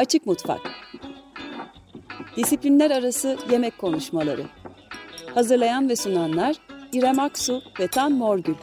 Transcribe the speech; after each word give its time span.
Açık 0.00 0.26
Mutfak. 0.26 0.60
Disiplinler 2.36 2.90
Arası 2.90 3.38
Yemek 3.50 3.78
Konuşmaları. 3.78 4.42
Hazırlayan 5.34 5.88
ve 5.88 5.96
sunanlar 5.96 6.56
İrem 6.92 7.20
Aksu 7.20 7.62
ve 7.80 7.88
Tan 7.88 8.12
Morgül 8.12 8.54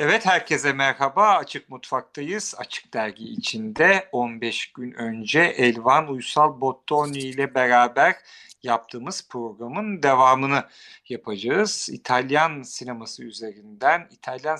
Evet 0.00 0.26
herkese 0.26 0.72
merhaba. 0.72 1.36
Açık 1.36 1.68
Mutfak'tayız. 1.68 2.54
Açık 2.58 2.94
Dergi 2.94 3.24
içinde 3.24 4.08
15 4.12 4.72
gün 4.72 4.92
önce 4.92 5.40
Elvan 5.40 6.08
Uysal 6.08 6.60
Bottoni 6.60 7.18
ile 7.18 7.54
beraber 7.54 8.16
yaptığımız 8.62 9.28
programın 9.28 10.02
devamını 10.02 10.64
yapacağız. 11.08 11.88
İtalyan 11.92 12.62
sineması 12.62 13.24
üzerinden, 13.24 14.08
İtalyan 14.10 14.56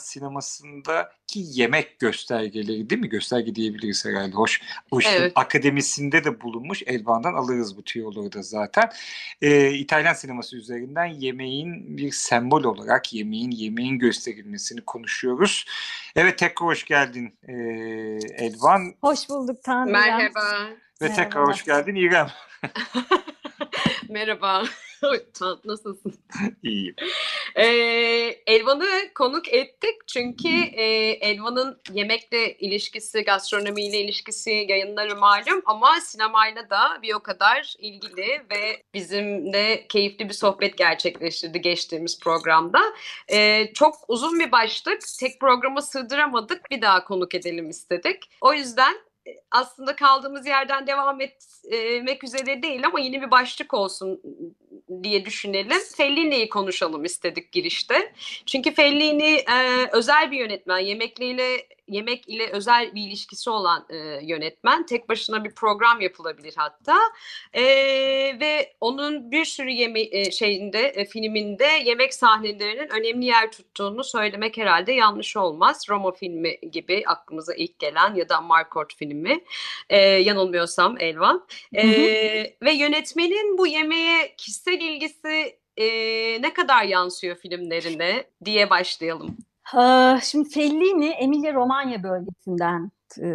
sinemasındaki 1.28 1.60
yemek 1.60 1.98
göstergeleri 1.98 2.90
değil 2.90 3.00
mi? 3.00 3.08
Gösterge 3.08 3.54
diyebiliriz 3.54 4.04
herhalde. 4.04 4.32
Hoş, 4.32 4.60
hoş 4.90 5.06
evet. 5.06 5.32
akademisinde 5.34 6.24
de 6.24 6.40
bulunmuş. 6.40 6.82
Elvan'dan 6.86 7.34
alırız 7.34 7.76
bu 7.76 7.82
tüyoları 7.82 8.32
da 8.32 8.42
zaten. 8.42 8.90
Ee, 9.42 9.70
İtalyan 9.70 10.14
sineması 10.14 10.56
üzerinden 10.56 11.06
yemeğin 11.06 11.96
bir 11.96 12.12
sembol 12.12 12.64
olarak 12.64 13.14
yemeğin, 13.14 13.50
yemeğin 13.50 13.98
gösterilmesini 13.98 14.80
konuşuyoruz. 14.80 15.64
Evet 16.16 16.38
tekrar 16.38 16.68
hoş 16.68 16.84
geldin 16.84 17.34
ee, 17.48 17.52
Elvan. 18.44 18.94
Hoş 19.00 19.28
bulduk 19.28 19.62
Tanrı. 19.62 19.92
Merhaba. 19.92 20.40
Ve 21.00 21.08
Merhaba. 21.08 21.22
tekrar 21.22 21.46
hoş 21.46 21.64
geldin 21.64 21.94
İrem. 21.94 22.28
Merhaba. 24.08 24.64
Nasılsın? 25.64 26.14
İyiyim. 26.62 26.94
Ee, 27.54 27.64
Elvan'ı 28.46 29.14
konuk 29.14 29.52
ettik 29.52 29.94
çünkü 30.06 30.48
e, 30.48 30.84
Elvan'ın 31.10 31.80
yemekle 31.92 32.58
ilişkisi, 32.58 33.22
gastronomiyle 33.22 34.00
ilişkisi 34.00 34.66
yayınları 34.68 35.16
malum 35.16 35.62
ama 35.66 36.00
sinemayla 36.00 36.70
da 36.70 36.98
bir 37.02 37.14
o 37.14 37.20
kadar 37.20 37.74
ilgili 37.78 38.26
ve 38.50 38.82
bizimle 38.94 39.86
keyifli 39.88 40.28
bir 40.28 40.34
sohbet 40.34 40.78
gerçekleştirdi 40.78 41.60
geçtiğimiz 41.60 42.20
programda. 42.20 42.80
Ee, 43.32 43.70
çok 43.74 43.94
uzun 44.08 44.40
bir 44.40 44.52
başlık. 44.52 45.00
Tek 45.20 45.40
programa 45.40 45.82
sığdıramadık. 45.82 46.70
Bir 46.70 46.82
daha 46.82 47.04
konuk 47.04 47.34
edelim 47.34 47.70
istedik. 47.70 48.30
O 48.40 48.52
yüzden 48.54 48.96
aslında 49.50 49.96
kaldığımız 49.96 50.46
yerden 50.46 50.86
devam 50.86 51.20
etmek 51.20 52.24
üzere 52.24 52.62
değil 52.62 52.86
ama 52.86 53.00
yeni 53.00 53.22
bir 53.22 53.30
başlık 53.30 53.74
olsun 53.74 54.20
diye 55.02 55.24
düşünelim. 55.24 55.78
Fellini'yi 55.96 56.48
konuşalım 56.48 57.04
istedik 57.04 57.52
girişte. 57.52 58.12
Çünkü 58.46 58.74
Fellini 58.74 59.34
e, 59.34 59.88
özel 59.92 60.30
bir 60.30 60.38
yönetmen. 60.38 60.78
Yemekliyle 60.78 61.66
yemek 61.88 62.28
ile 62.28 62.50
özel 62.50 62.94
bir 62.94 63.02
ilişkisi 63.02 63.50
olan 63.50 63.86
e, 63.90 63.96
yönetmen. 64.22 64.86
Tek 64.86 65.08
başına 65.08 65.44
bir 65.44 65.54
program 65.54 66.00
yapılabilir 66.00 66.54
hatta. 66.56 66.98
E, 67.52 67.62
ve 68.40 68.74
onun 68.80 69.30
bir 69.30 69.44
sürü 69.44 69.70
yeme 69.70 70.00
e, 70.00 70.30
şeyinde 70.30 70.80
e, 70.80 71.04
filminde 71.04 71.66
yemek 71.84 72.14
sahnelerinin 72.14 72.88
önemli 72.88 73.24
yer 73.24 73.52
tuttuğunu 73.52 74.04
söylemek 74.04 74.56
herhalde 74.56 74.92
yanlış 74.92 75.36
olmaz. 75.36 75.86
Roma 75.90 76.12
filmi 76.12 76.56
gibi 76.72 77.02
aklımıza 77.06 77.54
ilk 77.54 77.78
gelen 77.78 78.14
ya 78.14 78.28
da 78.28 78.40
Markort 78.40 78.94
filmi. 78.94 79.44
E, 79.90 79.98
yanılmıyorsam 79.98 80.96
Elvan. 81.00 81.46
E, 81.74 81.82
hı 81.82 81.88
hı. 81.88 82.66
Ve 82.66 82.72
yönetmenin 82.72 83.58
bu 83.58 83.66
yemeğe 83.66 84.34
kişisel 84.36 84.80
ilgisi 84.80 85.58
e, 85.76 85.86
ne 86.42 86.52
kadar 86.52 86.84
yansıyor 86.84 87.36
filmlerine 87.36 88.24
diye 88.44 88.70
başlayalım. 88.70 89.36
Şimdi 90.22 90.48
Fellini 90.48 91.08
Emilia 91.08 91.54
Romagna 91.54 92.02
bölgesinden 92.02 92.90
e, 93.18 93.28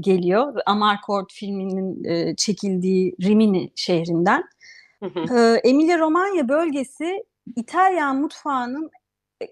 geliyor. 0.00 0.60
Amarcord 0.66 1.26
filminin 1.32 2.04
e, 2.04 2.36
çekildiği 2.36 3.16
Rimini 3.22 3.72
şehrinden. 3.76 4.44
Hı 5.02 5.06
hı. 5.06 5.56
Emilia 5.56 5.98
Romagna 5.98 6.48
bölgesi 6.48 7.24
İtalyan 7.56 8.20
mutfağının 8.20 8.90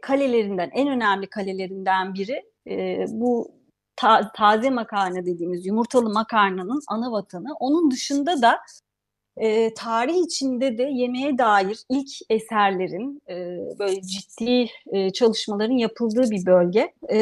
kalelerinden, 0.02 0.70
en 0.74 0.88
önemli 0.88 1.26
kalelerinden 1.26 2.14
biri. 2.14 2.42
E, 2.70 3.06
bu 3.08 3.50
ta, 3.96 4.32
taze 4.36 4.70
makarna 4.70 5.26
dediğimiz 5.26 5.66
yumurtalı 5.66 6.12
makarnanın 6.12 6.80
ana 6.88 7.12
vatanı. 7.12 7.54
Onun 7.60 7.90
dışında 7.90 8.42
da 8.42 8.60
e, 9.36 9.74
tarih 9.74 10.16
içinde 10.26 10.78
de 10.78 10.82
yemeğe 10.82 11.38
dair 11.38 11.78
ilk 11.88 12.10
eserlerin 12.30 13.22
e, 13.28 13.34
böyle 13.78 14.02
ciddi 14.02 14.66
e, 14.92 15.10
çalışmaların 15.10 15.74
yapıldığı 15.74 16.30
bir 16.30 16.46
bölge. 16.46 16.92
E, 17.10 17.18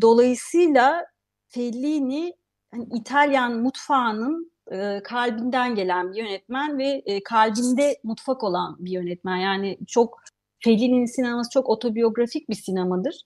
dolayısıyla 0.00 1.06
Fellini 1.48 2.34
hani 2.70 2.84
İtalyan 2.94 3.52
mutfağının 3.52 4.52
e, 4.72 5.00
kalbinden 5.04 5.74
gelen 5.74 6.12
bir 6.12 6.16
yönetmen 6.16 6.78
ve 6.78 7.02
e, 7.06 7.22
kalbinde 7.22 8.00
mutfak 8.02 8.44
olan 8.44 8.76
bir 8.78 8.90
yönetmen. 8.90 9.36
Yani 9.36 9.78
çok 9.86 10.20
Fellini'nin 10.64 11.06
sineması 11.06 11.50
çok 11.50 11.68
otobiyografik 11.68 12.48
bir 12.48 12.54
sinemadır. 12.54 13.22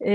E, 0.00 0.12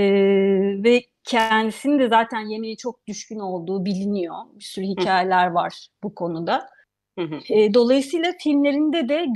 ve 0.84 1.04
kendisinin 1.24 1.98
de 1.98 2.08
zaten 2.08 2.40
yemeğe 2.40 2.76
çok 2.76 3.06
düşkün 3.06 3.38
olduğu 3.38 3.84
biliniyor. 3.84 4.34
Bir 4.54 4.64
sürü 4.64 4.86
hikayeler 4.86 5.46
var 5.46 5.88
bu 6.02 6.14
konuda. 6.14 6.68
E, 7.50 7.74
dolayısıyla 7.74 8.32
filmlerinde 8.40 9.08
de 9.08 9.26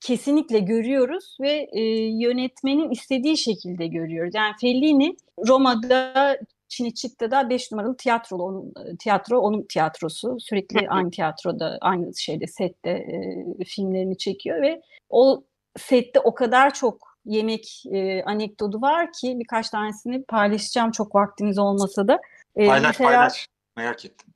kesinlikle 0.00 0.58
görüyoruz 0.58 1.36
ve 1.40 1.68
e, 1.72 1.82
yönetmenin 2.22 2.90
istediği 2.90 3.38
şekilde 3.38 3.86
görüyoruz. 3.86 4.34
Yani 4.34 4.54
Fellini 4.60 5.16
Roma'da 5.46 6.38
Cinecitta'da 6.68 7.50
5 7.50 7.72
numaralı 7.72 7.96
tiyatro 7.96 8.36
onun, 8.36 8.72
tiyatro 8.98 9.38
onun 9.38 9.62
tiyatrosu. 9.62 10.36
Sürekli 10.40 10.88
aynı 10.88 11.10
tiyatroda, 11.10 11.78
aynı 11.80 12.16
şeyde, 12.16 12.46
sette 12.46 12.90
e, 12.90 13.64
filmlerini 13.64 14.18
çekiyor 14.18 14.62
ve 14.62 14.82
o 15.10 15.44
sette 15.78 16.20
o 16.20 16.34
kadar 16.34 16.74
çok 16.74 17.10
yemek 17.24 17.82
e, 17.92 18.22
anekdotu 18.22 18.80
var 18.80 19.12
ki 19.12 19.38
birkaç 19.38 19.70
tanesini 19.70 20.24
paylaşacağım 20.24 20.90
çok 20.90 21.14
vaktimiz 21.14 21.58
olmasa 21.58 22.08
da. 22.08 22.20
E, 22.56 22.66
paylaş 22.66 22.98
mesela, 22.98 23.10
paylaş. 23.10 23.46
Merak 23.76 24.04
ettim. 24.04 24.28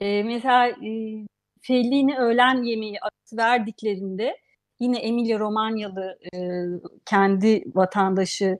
E, 0.00 0.22
mesela 0.22 0.68
e, 0.68 0.90
Fellini 1.66 2.18
öğlen 2.18 2.62
yemeği 2.62 2.98
verdiklerinde 3.32 4.36
yine 4.80 4.98
Emilia 4.98 5.38
Romanyalı 5.38 6.18
e, 6.34 6.38
kendi 7.04 7.64
vatandaşı 7.74 8.58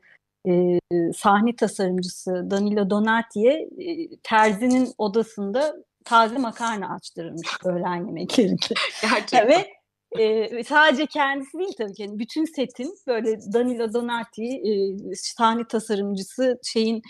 e, 0.49 0.79
sahne 1.17 1.57
tasarımcısı 1.57 2.51
Danilo 2.51 2.91
Donati'ye 2.91 3.69
e, 3.79 4.17
terzinin 4.23 4.89
odasında 4.99 5.75
taze 6.05 6.39
makarna 6.39 6.95
açtırılmış 6.95 7.49
öğlen 7.65 8.07
yemeklerinde. 8.07 8.67
Gerçekten. 9.03 9.49
Ve 9.49 9.84
e, 10.19 10.65
sadece 10.65 11.07
kendisi 11.07 11.59
değil 11.59 11.73
tabii 11.79 11.93
ki. 11.93 12.03
Yani 12.03 12.19
bütün 12.19 12.45
setin 12.45 12.95
böyle 13.07 13.39
Danilo 13.53 13.93
Donati 13.93 14.45
e, 14.45 14.97
sahne 15.15 15.67
tasarımcısı 15.69 16.59
şeyin 16.63 17.03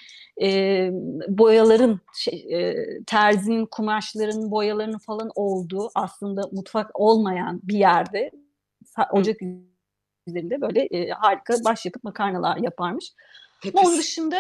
e, 0.43 0.89
boyaların 1.29 2.01
şey, 2.15 2.47
e, 2.51 2.75
terzinin 3.07 3.67
kumaşların 3.67 4.51
boyalarının 4.51 4.99
falan 4.99 5.31
olduğu 5.35 5.91
aslında 5.95 6.43
mutfak 6.53 7.01
olmayan 7.01 7.61
bir 7.63 7.79
yerde 7.79 8.31
ocak 9.11 9.37
üzerinde 10.27 10.61
böyle 10.61 10.83
e, 10.83 11.11
harika 11.11 11.55
başyapıt 11.65 12.05
makarnalar 12.05 12.57
yaparmış. 12.57 13.13
Onun 13.75 13.99
dışında 13.99 14.37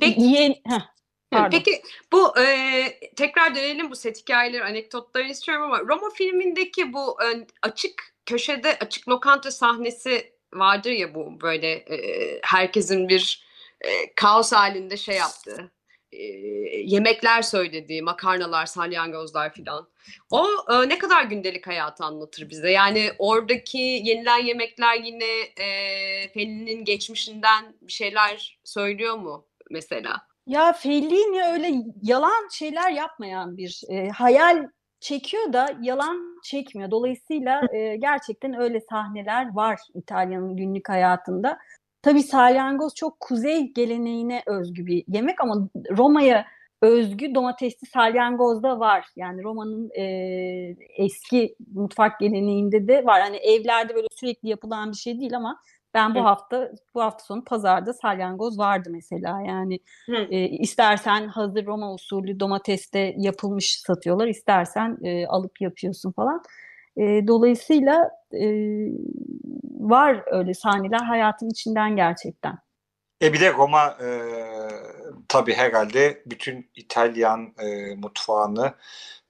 Peki. 0.00 0.20
yiyen... 0.20 0.54
Heh, 0.66 0.96
Pardon. 1.30 1.50
Peki 1.50 1.82
bu 2.12 2.38
e, 2.38 3.00
tekrar 3.16 3.54
dönelim 3.54 3.90
bu 3.90 3.96
set 3.96 4.20
hikayeleri, 4.20 4.64
anekdotları 4.64 5.28
istiyorum 5.28 5.64
ama 5.64 5.80
Roma 5.80 6.10
filmindeki 6.10 6.92
bu 6.92 7.16
e, 7.22 7.46
açık 7.62 8.14
köşede 8.26 8.78
açık 8.78 9.08
lokanta 9.08 9.50
sahnesi 9.50 10.32
vardır 10.54 10.90
ya 10.90 11.14
bu 11.14 11.40
böyle 11.40 11.72
e, 11.72 12.40
herkesin 12.42 13.08
bir 13.08 13.46
e, 13.80 14.14
kaos 14.14 14.52
halinde 14.52 14.96
şey 14.96 15.16
yaptığı 15.16 15.72
e, 16.12 16.22
yemekler 16.84 17.42
söylediği, 17.42 18.02
makarnalar, 18.02 18.66
salyangozlar 18.66 19.52
filan. 19.52 19.88
O 20.30 20.46
e, 20.70 20.88
ne 20.88 20.98
kadar 20.98 21.24
gündelik 21.24 21.66
hayatı 21.66 22.04
anlatır 22.04 22.50
bize. 22.50 22.70
Yani 22.70 23.10
oradaki 23.18 23.78
yenilen 23.78 24.38
yemekler 24.38 25.00
yine 25.00 25.40
e, 25.40 25.68
Fellini'nin 26.28 26.84
geçmişinden 26.84 27.74
bir 27.82 27.92
şeyler 27.92 28.58
söylüyor 28.64 29.14
mu 29.14 29.46
mesela? 29.70 30.26
Ya 30.46 30.72
Fellini 30.72 31.42
öyle 31.52 31.72
yalan 32.02 32.48
şeyler 32.52 32.90
yapmayan 32.90 33.56
bir 33.56 33.80
e, 33.88 34.08
hayal 34.08 34.68
çekiyor 35.00 35.52
da 35.52 35.66
yalan 35.82 36.40
çekmiyor. 36.44 36.90
Dolayısıyla 36.90 37.60
e, 37.72 37.96
gerçekten 37.96 38.60
öyle 38.60 38.80
sahneler 38.80 39.54
var 39.54 39.80
İtalya'nın 39.94 40.56
günlük 40.56 40.88
hayatında. 40.88 41.58
Tabii 42.02 42.22
salyangoz 42.22 42.94
çok 42.94 43.20
kuzey 43.20 43.72
geleneğine 43.72 44.42
özgü 44.46 44.86
bir 44.86 45.04
yemek 45.08 45.40
ama 45.40 45.68
Roma'ya 45.90 46.46
özgü 46.82 47.34
domatesli 47.34 47.86
salyangoz 47.86 48.62
da 48.62 48.80
var. 48.80 49.06
Yani 49.16 49.42
Roma'nın 49.42 49.90
e, 49.98 50.04
eski 50.96 51.56
mutfak 51.74 52.20
geleneğinde 52.20 52.88
de 52.88 53.04
var. 53.04 53.20
Hani 53.20 53.36
evlerde 53.36 53.94
böyle 53.94 54.06
sürekli 54.14 54.48
yapılan 54.48 54.90
bir 54.92 54.96
şey 54.96 55.20
değil 55.20 55.36
ama 55.36 55.60
ben 55.96 56.14
bu 56.14 56.18
Hı. 56.18 56.22
hafta 56.22 56.72
bu 56.94 57.02
hafta 57.02 57.24
sonu 57.24 57.44
pazarda 57.44 57.92
salyangoz 57.92 58.58
vardı 58.58 58.88
mesela. 58.92 59.40
Yani 59.40 59.80
e, 60.30 60.48
istersen 60.48 61.28
hazır 61.28 61.66
Roma 61.66 61.92
usulü 61.92 62.40
domateste 62.40 63.14
yapılmış 63.16 63.80
satıyorlar. 63.80 64.26
İstersen 64.26 64.98
e, 65.02 65.26
alıp 65.26 65.60
yapıyorsun 65.60 66.12
falan. 66.12 66.42
E, 66.96 67.26
dolayısıyla 67.26 68.10
e, 68.32 68.46
var 69.80 70.22
öyle 70.26 70.54
sahneler 70.54 71.00
hayatın 71.00 71.50
içinden 71.50 71.96
gerçekten. 71.96 72.58
E 73.22 73.32
bir 73.32 73.40
de 73.40 73.52
Roma 73.52 73.86
e, 73.86 74.08
tabii 75.28 75.54
herhalde 75.54 76.22
bütün 76.26 76.70
İtalyan 76.74 77.54
e, 77.58 77.94
mutfağını 77.94 78.74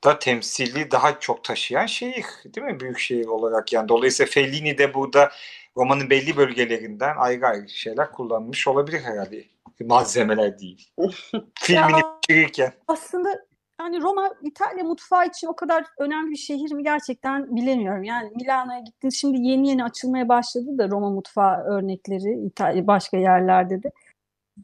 da 0.04 0.18
temsili 0.18 0.90
daha 0.90 1.20
çok 1.20 1.44
taşıyan 1.44 1.86
şehir 1.86 2.24
değil 2.44 2.66
mi? 2.66 2.80
Büyük 2.80 2.98
şehir 2.98 3.26
olarak 3.26 3.72
yani. 3.72 3.88
Dolayısıyla 3.88 4.30
Fellini 4.30 4.78
de 4.78 4.94
burada 4.94 5.30
Roma'nın 5.76 6.10
belli 6.10 6.36
bölgelerinden 6.36 7.16
ayrı 7.16 7.46
ayrı 7.46 7.68
şeyler 7.68 8.12
kullanmış 8.12 8.68
olabilir 8.68 9.00
herhalde. 9.00 9.44
Malzemeler 9.80 10.58
değil. 10.58 10.90
Filmini 11.54 12.00
pişirirken. 12.22 12.72
Aslında 12.88 13.46
yani 13.80 14.02
Roma 14.02 14.30
İtalya 14.42 14.84
mutfağı 14.84 15.26
için 15.26 15.46
o 15.46 15.56
kadar 15.56 15.84
önemli 15.98 16.30
bir 16.30 16.36
şehir 16.36 16.72
mi 16.72 16.82
gerçekten 16.82 17.56
bilemiyorum. 17.56 18.04
Yani 18.04 18.30
Milano'ya 18.34 18.80
gittin 18.80 19.08
şimdi 19.08 19.40
yeni 19.40 19.68
yeni 19.68 19.84
açılmaya 19.84 20.28
başladı 20.28 20.78
da 20.78 20.88
Roma 20.88 21.10
mutfağı 21.10 21.64
örnekleri 21.64 22.46
İtalya 22.46 22.86
başka 22.86 23.16
yerlerde 23.16 23.82
de. 23.82 23.90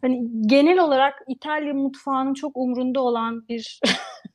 Hani 0.00 0.28
genel 0.46 0.78
olarak 0.78 1.22
İtalya 1.28 1.74
mutfağının 1.74 2.34
çok 2.34 2.56
umrunda 2.56 3.00
olan 3.00 3.48
bir 3.48 3.80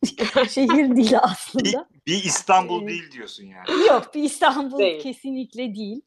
şehir 0.50 0.96
değil 0.96 1.18
aslında. 1.22 1.88
Bir, 2.08 2.14
bir 2.14 2.24
İstanbul 2.24 2.84
ee, 2.84 2.88
değil 2.88 3.12
diyorsun 3.12 3.46
yani. 3.46 3.88
Yok 3.88 4.16
bir 4.16 4.24
İstanbul 4.24 4.78
değil. 4.78 5.02
kesinlikle 5.02 5.76
değil. 5.76 6.02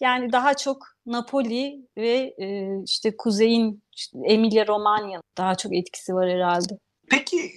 Yani 0.00 0.32
daha 0.32 0.54
çok 0.54 0.86
Napoli 1.06 1.88
ve 1.96 2.34
e, 2.38 2.68
işte 2.84 3.16
kuzeyin 3.16 3.82
işte 3.96 4.18
Emilia 4.24 4.66
Romagna 4.66 5.20
daha 5.38 5.54
çok 5.54 5.74
etkisi 5.74 6.14
var 6.14 6.30
herhalde. 6.30 6.78
Peki 7.10 7.52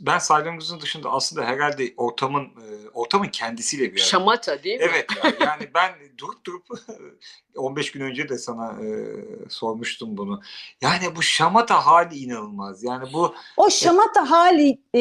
ben 0.00 0.18
salyangozun 0.18 0.80
dışında 0.80 1.10
aslında 1.10 1.46
herhalde 1.46 1.92
ortamın 1.96 2.48
ortamın 2.94 3.28
kendisiyle 3.28 3.94
bir 3.94 4.00
Şamata 4.00 4.62
değil 4.62 4.80
mi? 4.80 4.86
Evet 4.90 5.06
yani 5.40 5.70
ben 5.74 5.92
durup 6.18 6.46
durup 6.46 6.66
15 7.56 7.92
gün 7.92 8.00
önce 8.00 8.28
de 8.28 8.38
sana 8.38 8.82
e, 8.82 8.88
sormuştum 9.48 10.16
bunu. 10.16 10.40
Yani 10.80 11.16
bu 11.16 11.22
şamata 11.22 11.86
hali 11.86 12.16
inanılmaz. 12.16 12.84
Yani 12.84 13.08
bu 13.12 13.34
O 13.56 13.70
şamata 13.70 14.22
e, 14.22 14.24
hali 14.24 14.82
e, 14.94 15.00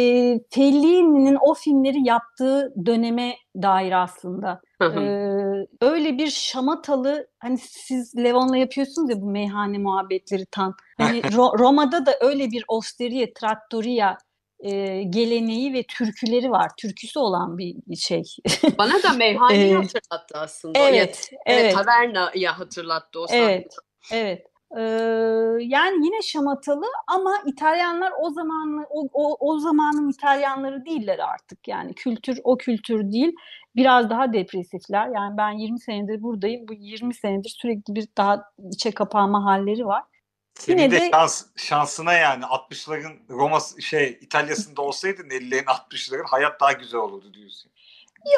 Fellini'nin 0.49 1.37
o 1.41 1.53
filmleri 1.53 2.07
yaptığı 2.07 2.73
döneme 2.85 3.37
dair 3.55 4.03
aslında. 4.03 4.61
Ee, 4.81 4.85
öyle 5.81 6.17
bir 6.17 6.29
şamatalı 6.29 7.27
hani 7.39 7.57
siz 7.57 8.17
Levon'la 8.17 8.57
yapıyorsunuz 8.57 9.09
ya 9.09 9.21
bu 9.21 9.31
meyhane 9.31 9.77
muhabbetleri 9.77 10.45
tam. 10.51 10.75
Hani 10.97 11.19
Ro- 11.37 11.59
Roma'da 11.59 12.05
da 12.05 12.17
öyle 12.21 12.51
bir 12.51 12.65
osteria, 12.67 13.27
trattoria 13.35 14.17
e, 14.59 15.03
geleneği 15.03 15.73
ve 15.73 15.83
türküleri 15.83 16.51
var. 16.51 16.71
Türküsü 16.77 17.19
olan 17.19 17.57
bir 17.57 17.95
şey. 17.95 18.23
Bana 18.77 19.03
da 19.03 19.13
meyhaneyi 19.13 19.75
hatırlattı 19.75 20.37
aslında. 20.37 20.79
Evet, 20.79 21.29
evet. 21.31 21.31
evet 21.45 21.73
Taverna'yı 21.73 22.47
hatırlattı 22.47 23.19
o 23.19 23.27
sahne. 23.27 23.43
Evet, 23.43 23.75
evet. 24.11 24.45
Ee, 24.75 24.81
yani 25.59 26.05
yine 26.05 26.21
şamatalı 26.21 26.85
ama 27.07 27.41
İtalyanlar 27.45 28.13
o 28.21 28.29
zamanlı 28.29 28.85
o, 28.89 29.09
o, 29.13 29.37
o 29.39 29.59
zamanın 29.59 30.09
İtalyanları 30.09 30.85
değiller 30.85 31.19
artık. 31.19 31.67
Yani 31.67 31.93
kültür 31.93 32.39
o 32.43 32.57
kültür 32.57 33.11
değil. 33.11 33.35
Biraz 33.75 34.09
daha 34.09 34.33
depresifler. 34.33 35.07
Yani 35.07 35.37
ben 35.37 35.51
20 35.51 35.79
senedir 35.79 36.23
buradayım. 36.23 36.67
Bu 36.67 36.73
20 36.73 37.13
senedir 37.13 37.49
sürekli 37.49 37.95
bir 37.95 38.07
daha 38.17 38.43
içe 38.71 38.91
kapanma 38.91 39.45
halleri 39.45 39.85
var. 39.85 40.03
Yine 40.67 40.91
de, 40.91 41.01
de 41.01 41.09
şans, 41.11 41.45
şansına 41.55 42.13
yani 42.13 42.43
60'ların 42.43 43.17
Roma 43.29 43.59
şey 43.79 44.19
İtalya'sında 44.21 44.81
olsaydın 44.81 45.29
50'lerin 45.29 45.65
60'ların 45.65 46.27
hayat 46.27 46.61
daha 46.61 46.71
güzel 46.71 46.99
olurdu 46.99 47.33
diyorsun. 47.33 47.71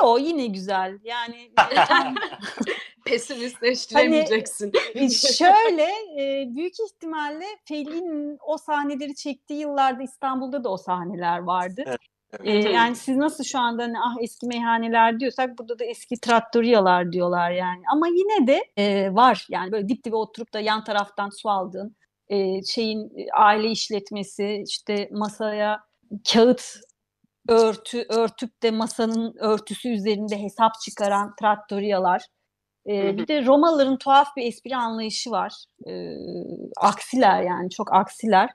Yo 0.01 0.17
yine 0.17 0.47
güzel. 0.47 0.99
Yani 1.03 1.51
pesimistleştiremeyeceksin. 3.09 4.71
Hani, 4.93 5.11
şöyle 5.11 5.87
e, 6.17 6.55
büyük 6.55 6.73
ihtimalle 6.87 7.45
Fellini'nin 7.65 8.37
o 8.47 8.57
sahneleri 8.57 9.15
çektiği 9.15 9.59
yıllarda 9.59 10.03
İstanbul'da 10.03 10.63
da 10.63 10.69
o 10.69 10.77
sahneler 10.77 11.39
vardı. 11.39 11.83
Evet. 11.87 11.99
Ee, 12.43 12.51
yani 12.51 12.95
siz 12.95 13.17
nasıl 13.17 13.43
şu 13.43 13.59
anda 13.59 13.83
hani, 13.83 13.99
ah 13.99 14.15
eski 14.21 14.47
meyhaneler 14.47 15.19
diyorsak 15.19 15.57
burada 15.57 15.79
da 15.79 15.85
eski 15.85 16.19
trattoriyalar 16.19 17.11
diyorlar 17.11 17.51
yani. 17.51 17.81
Ama 17.93 18.07
yine 18.07 18.47
de 18.47 18.63
e, 18.77 19.15
var 19.15 19.47
yani 19.49 19.71
böyle 19.71 19.89
dip 19.89 20.03
dibe 20.03 20.15
oturup 20.15 20.53
da 20.53 20.59
yan 20.59 20.83
taraftan 20.83 21.29
su 21.29 21.49
aldığın 21.49 21.95
e, 22.27 22.63
şeyin 22.63 23.11
aile 23.33 23.69
işletmesi 23.69 24.63
işte 24.67 25.09
masaya 25.11 25.79
kağıt 26.33 26.79
örtü 27.47 28.05
örtüp 28.09 28.63
de 28.63 28.71
masanın 28.71 29.35
örtüsü 29.39 29.89
üzerinde 29.89 30.41
hesap 30.41 30.71
çıkaran 30.81 31.35
trattoriyalar. 31.39 32.25
E, 32.87 33.17
bir 33.17 33.27
de 33.27 33.45
Romalıların 33.45 33.97
tuhaf 33.97 34.35
bir 34.37 34.45
espri 34.45 34.75
anlayışı 34.75 35.31
var. 35.31 35.53
E, 35.87 35.91
aksiler 36.77 37.43
yani 37.43 37.69
çok 37.69 37.93
aksiler. 37.93 38.49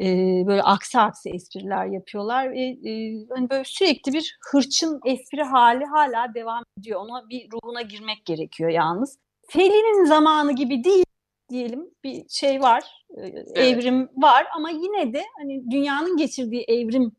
E, 0.00 0.06
böyle 0.46 0.62
aksi 0.62 0.98
aksi 0.98 1.30
espriler 1.30 1.86
yapıyorlar 1.86 2.52
ve 2.52 2.60
e, 2.60 3.24
hani 3.30 3.50
böyle 3.50 3.64
sürekli 3.64 4.12
bir 4.12 4.38
hırçın 4.52 5.00
espri 5.06 5.42
hali 5.42 5.84
hala 5.84 6.34
devam 6.34 6.62
ediyor. 6.78 7.00
Ona 7.00 7.28
bir 7.28 7.48
ruhuna 7.52 7.82
girmek 7.82 8.24
gerekiyor 8.24 8.70
yalnız. 8.70 9.18
Fellini'nin 9.48 10.04
zamanı 10.04 10.52
gibi 10.52 10.84
değil 10.84 11.04
diyelim 11.50 11.90
bir 12.04 12.28
şey 12.28 12.60
var, 12.60 13.04
evet. 13.16 13.48
evrim 13.56 14.08
var 14.16 14.46
ama 14.56 14.70
yine 14.70 15.12
de 15.12 15.22
hani 15.38 15.70
dünyanın 15.70 16.16
geçirdiği 16.16 16.64
evrim 16.68 17.12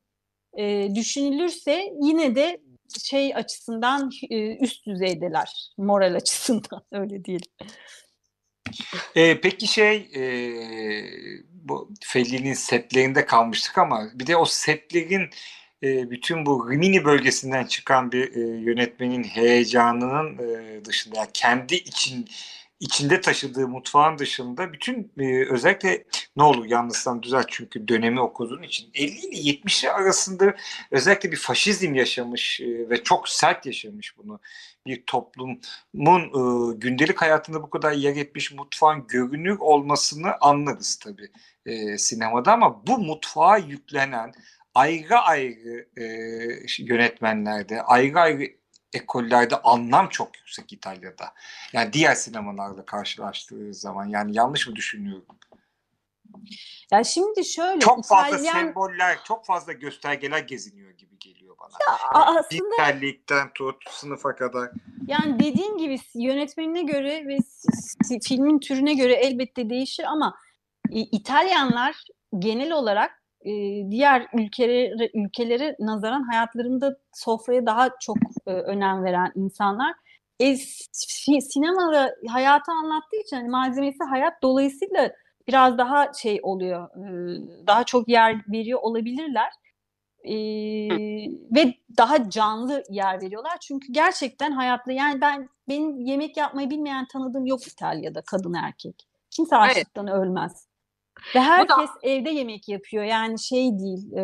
e, 0.57 0.95
düşünülürse 0.95 1.93
yine 2.01 2.35
de 2.35 2.61
şey 2.99 3.35
açısından 3.35 4.11
e, 4.29 4.57
üst 4.57 4.85
düzeydeler, 4.85 5.71
moral 5.77 6.15
açısından 6.15 6.83
öyle 6.91 7.25
değil. 7.25 7.45
E, 9.15 9.41
peki 9.41 9.67
şey 9.67 10.09
e, 10.15 10.23
bu 11.49 11.89
Fellini'nin 12.03 12.53
setlerinde 12.53 13.25
kalmıştık 13.25 13.77
ama 13.77 14.09
bir 14.13 14.27
de 14.27 14.37
o 14.37 14.45
setlerin 14.45 15.29
e, 15.83 16.11
bütün 16.11 16.45
bu 16.45 16.71
Rimini 16.71 17.05
bölgesinden 17.05 17.65
çıkan 17.65 18.11
bir 18.11 18.35
e, 18.35 18.39
yönetmenin 18.39 19.23
heyecanının 19.23 20.37
e, 20.37 20.85
dışında 20.85 21.27
kendi 21.33 21.75
için 21.75 22.27
içinde 22.81 23.21
taşıdığı 23.21 23.67
mutfağın 23.67 24.17
dışında 24.17 24.73
bütün 24.73 25.11
e, 25.19 25.45
özellikle 25.49 26.03
ne 26.35 26.43
olur 26.43 26.65
yanlışsam 26.65 27.23
düzelt 27.23 27.45
çünkü 27.49 27.87
dönemi 27.87 28.21
okuduğun 28.21 28.63
için 28.63 28.89
50 28.93 29.09
ile 29.09 29.51
70'li 29.51 29.91
arasında 29.91 30.55
özellikle 30.91 31.31
bir 31.31 31.37
faşizm 31.37 31.93
yaşamış 31.95 32.61
e, 32.61 32.89
ve 32.89 33.03
çok 33.03 33.29
sert 33.29 33.65
yaşamış 33.65 34.17
bunu. 34.17 34.39
Bir 34.87 35.03
toplumun 35.05 36.21
e, 36.21 36.75
gündelik 36.77 37.21
hayatında 37.21 37.63
bu 37.63 37.69
kadar 37.69 37.91
yer 37.91 38.15
etmiş 38.15 38.51
mutfağın 38.51 39.07
görünür 39.07 39.57
olmasını 39.59 40.33
anlarız 40.41 40.95
tabii 40.95 41.29
e, 41.65 41.97
sinemada. 41.97 42.53
Ama 42.53 42.87
bu 42.87 42.97
mutfağa 42.97 43.57
yüklenen 43.57 44.33
ayrı 44.75 45.19
ayrı 45.19 45.87
e, 45.97 46.03
yönetmenlerde 46.79 47.81
ayrı 47.81 48.19
ayrı 48.19 48.60
ekollerde 48.93 49.55
anlam 49.61 50.09
çok 50.09 50.37
yüksek 50.37 50.73
İtalya'da. 50.73 51.33
Yani 51.73 51.93
diğer 51.93 52.15
sinemalarla 52.15 52.85
karşılaştığı 52.85 53.73
zaman 53.73 54.05
yani 54.05 54.37
yanlış 54.37 54.67
mı 54.67 54.75
düşünüyorum? 54.75 55.25
Ya 56.91 57.03
şimdi 57.03 57.45
şöyle 57.45 57.79
çok 57.79 58.05
fazla 58.05 58.37
İtalyan... 58.37 58.53
semboller, 58.53 59.23
çok 59.23 59.45
fazla 59.45 59.73
göstergeler 59.73 60.39
geziniyor 60.39 60.91
gibi 60.91 61.19
geliyor 61.19 61.55
bana. 61.59 61.69
Ya 61.87 61.97
yani 62.15 62.39
aslında 62.39 62.63
Dinsellikten 62.71 63.53
tut 63.53 63.75
sınıfa 63.89 64.35
kadar. 64.35 64.71
Yani 65.07 65.39
dediğim 65.39 65.77
gibi 65.77 65.99
yönetmenine 66.13 66.81
göre 66.81 67.27
ve 67.27 67.37
filmin 68.23 68.59
türüne 68.59 68.93
göre 68.93 69.13
elbette 69.13 69.69
değişir 69.69 70.03
ama 70.03 70.37
İtalyanlar 70.91 72.03
genel 72.39 72.71
olarak 72.71 73.20
e, 73.45 73.51
diğer 73.91 74.27
ülkelere, 74.33 75.09
ülkelere 75.13 75.75
nazaran 75.79 76.23
hayatlarında 76.23 76.97
sofraya 77.13 77.65
daha 77.65 77.89
çok 78.01 78.17
e, 78.47 78.51
önem 78.51 79.03
veren 79.03 79.31
insanlar. 79.35 79.93
E, 80.39 80.55
sinemada 81.41 82.15
hayatı 82.27 82.71
anlattığı 82.71 83.17
için 83.25 83.35
hani 83.35 83.49
malzemesi 83.49 84.03
hayat 84.09 84.33
dolayısıyla 84.43 85.11
biraz 85.47 85.77
daha 85.77 86.13
şey 86.13 86.39
oluyor, 86.43 86.89
e, 86.89 87.67
daha 87.67 87.83
çok 87.83 88.09
yer 88.09 88.35
veriyor 88.51 88.79
olabilirler. 88.81 89.51
E, 90.23 90.35
ve 91.55 91.73
daha 91.97 92.29
canlı 92.29 92.83
yer 92.89 93.21
veriyorlar. 93.21 93.57
Çünkü 93.61 93.93
gerçekten 93.93 94.51
hayatta 94.51 94.91
yani 94.91 95.21
ben 95.21 95.49
benim 95.69 95.99
yemek 95.99 96.37
yapmayı 96.37 96.69
bilmeyen 96.69 97.07
tanıdığım 97.13 97.45
yok 97.45 97.67
İtalya'da 97.67 98.21
kadın 98.21 98.53
erkek. 98.53 99.07
Kimse 99.29 99.57
açlıktan 99.57 100.07
evet. 100.07 100.17
ölmez. 100.17 100.70
Ve 101.35 101.39
herkes 101.39 101.89
da... 101.89 101.99
evde 102.03 102.29
yemek 102.29 102.69
yapıyor. 102.69 103.03
Yani 103.03 103.39
şey 103.39 103.79
değil 103.79 104.13
e, 104.13 104.23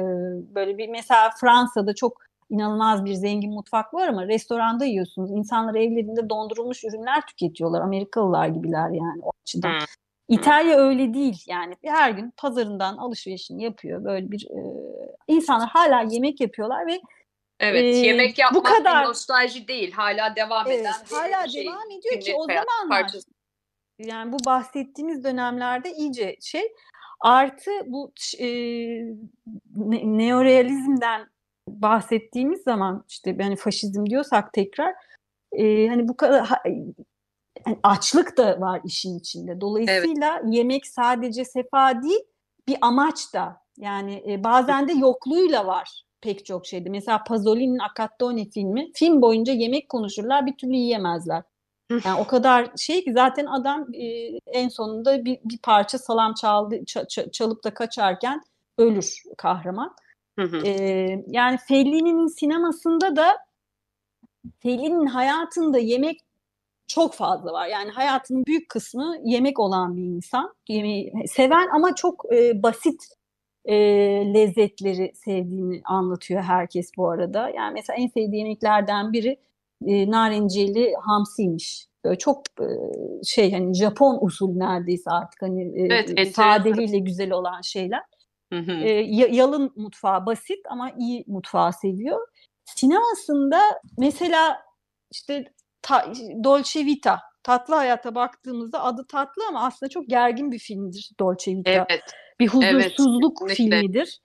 böyle 0.56 0.78
bir 0.78 0.90
mesela 0.90 1.30
Fransa'da 1.42 1.96
çok 1.96 2.22
inanılmaz 2.50 3.06
bir 3.06 3.14
zengin 3.14 3.54
mutfak 3.54 3.94
var 3.94 4.08
ama 4.08 4.28
restoranda 4.28 4.86
yiyorsunuz. 4.86 5.32
İnsanlar 5.32 5.76
evlerinde 5.76 6.30
dondurulmuş 6.30 6.84
ürünler 6.84 7.22
tüketiyorlar. 7.28 7.82
Amerikalılar 7.82 8.48
gibiler 8.48 8.90
yani 8.90 9.22
o 9.22 9.32
açıdan. 9.44 9.72
Hmm. 9.72 9.86
İtalya 10.28 10.78
öyle 10.78 11.14
değil 11.14 11.44
yani 11.48 11.76
her 11.86 12.12
gün 12.12 12.34
pazarından 12.38 12.98
alışverişini 12.98 13.64
yapıyor 13.64 14.04
böyle 14.04 14.32
bir 14.32 14.48
e, 14.52 14.60
insanlar 15.28 15.70
hala 15.70 16.02
yemek 16.02 16.42
yapıyorlar 16.42 16.88
ve 16.88 17.02
Evet, 17.60 17.84
e, 17.84 17.88
yemek 17.88 18.40
yapmak 18.40 18.64
bu 18.64 18.64
kadar 18.64 19.06
nostalji 19.06 19.68
değil, 19.68 19.92
hala 19.92 20.36
devam 20.36 20.68
eden 20.68 20.94
evet, 21.00 21.12
hala 21.12 21.48
şey, 21.48 21.66
devam 21.66 21.92
ediyor 21.92 22.22
ki 22.22 22.34
o 22.36 22.44
zamanlar 22.44 22.90
parçası. 22.90 23.30
Yani 24.00 24.32
bu 24.32 24.38
bahsettiğimiz 24.46 25.24
dönemlerde 25.24 25.92
iyice 25.92 26.36
şey 26.42 26.74
artı 27.20 27.72
bu 27.86 28.12
e, 28.40 28.48
ne, 29.76 30.18
neorealizmden 30.18 31.28
bahsettiğimiz 31.68 32.62
zaman 32.62 33.04
işte 33.08 33.36
yani 33.40 33.56
faşizm 33.56 34.06
diyorsak 34.06 34.54
tekrar 34.54 34.94
e, 35.52 35.88
hani 35.88 36.08
bu 36.08 36.18
kadar 36.18 36.50
yani 37.68 37.80
açlık 37.84 38.38
da 38.38 38.62
var 38.62 38.82
işin 38.86 39.20
içinde. 39.20 39.62
Dolayısıyla 39.62 40.40
evet. 40.42 40.54
yemek 40.54 40.88
sadece 40.88 41.46
sefa 41.46 42.04
değil, 42.04 42.22
bir 42.68 42.78
amaç 42.82 43.34
da. 43.34 43.62
Yani 43.78 44.24
e, 44.28 44.44
bazen 44.44 44.88
de 44.88 44.94
yokluğuyla 44.94 45.68
var 45.68 46.04
pek 46.22 46.46
çok 46.46 46.66
şeyde. 46.66 46.90
Mesela 46.90 47.24
Pasolini'nin 47.24 47.80
Accattone 47.80 48.46
filmi, 48.46 48.92
film 48.94 49.22
boyunca 49.22 49.54
yemek 49.54 49.90
konuşurlar, 49.90 50.46
bir 50.46 50.58
türlü 50.58 50.76
yiyemezler. 50.76 51.44
Yani 51.90 52.20
o 52.22 52.28
kadar 52.28 52.70
şey 52.78 53.04
ki 53.04 53.14
zaten 53.14 53.46
adam 53.46 53.88
e, 53.94 54.06
en 54.48 54.70
sonunda 54.70 55.26
bir, 55.26 55.40
bir 55.46 55.58
parça 55.58 55.98
salam 55.98 56.34
çaldı, 56.34 56.76
ç- 56.76 57.32
çalıp 57.32 57.64
da 57.64 57.74
kaçarken 57.74 58.42
ölür 58.78 59.24
kahraman. 59.38 59.96
E, 60.66 60.72
yani 61.28 61.58
Fellini'nin 61.68 62.28
sinemasında 62.28 63.16
da 63.16 63.38
Fellini'nin 64.60 65.06
hayatında 65.06 65.80
yemek 65.80 66.20
çok 66.88 67.14
fazla 67.14 67.54
var. 67.54 67.68
Yani 67.68 67.92
hayatının 67.92 68.46
büyük 68.46 68.70
kısmı 68.70 69.18
yemek 69.24 69.60
olan 69.60 69.98
bir 69.98 70.04
insan. 70.04 70.54
Yemeği 70.68 71.14
seven 71.28 71.68
ama 71.76 71.96
çok 71.96 72.26
e, 72.34 72.64
basit 72.64 73.04
e, 73.66 73.76
lezzetleri 74.34 75.12
sevdiğini 75.16 75.82
anlatıyor 75.86 76.42
herkes 76.42 76.92
bu 76.98 77.10
arada. 77.10 77.50
Yani 77.50 77.74
mesela 77.74 77.98
en 77.98 78.08
sevdiği 78.08 78.38
yemeklerden 78.38 79.14
biri 79.14 79.38
e, 79.86 80.12
narenciyeli 80.12 80.94
hamsiymiş. 81.02 81.88
Böyle 82.06 82.18
çok 82.18 82.42
e, 82.62 82.68
şey 83.24 83.52
hani 83.52 83.74
Japon 83.74 84.18
usul 84.22 84.58
neredeyse 84.58 85.12
artık 85.12 85.42
hani 85.42 85.64
e, 85.64 85.86
evet, 85.86 86.36
sadeliğiyle 86.36 87.00
güzel 87.00 87.32
olan 87.32 87.62
şeyler. 87.62 88.02
Hı 88.54 88.60
hı. 88.60 88.72
E, 88.72 88.92
yalın 89.36 89.74
mutfağı 89.76 90.26
basit 90.26 90.60
ama 90.70 90.92
iyi 91.00 91.24
mutfağı 91.28 91.74
seviyor. 91.74 92.28
Sinemasında 92.66 93.60
mesela 93.98 94.58
işte 95.12 95.46
ta, 95.82 96.14
Dolce 96.44 96.86
Vita 96.86 97.20
tatlı 97.44 97.76
hayata 97.76 98.16
baktığımızda 98.16 98.84
adı 98.84 99.08
tatlı 99.08 99.44
ama 99.50 99.66
aslında 99.66 99.90
çok 99.90 100.10
gergin 100.10 100.52
bir 100.52 100.60
filmdir 100.60 101.12
Dolce 101.20 101.52
Vita. 101.52 101.72
Evet. 101.72 102.04
Bir 102.40 102.48
huzursuzluk 102.48 103.38
evet, 103.46 103.58
filmidir. 103.58 104.20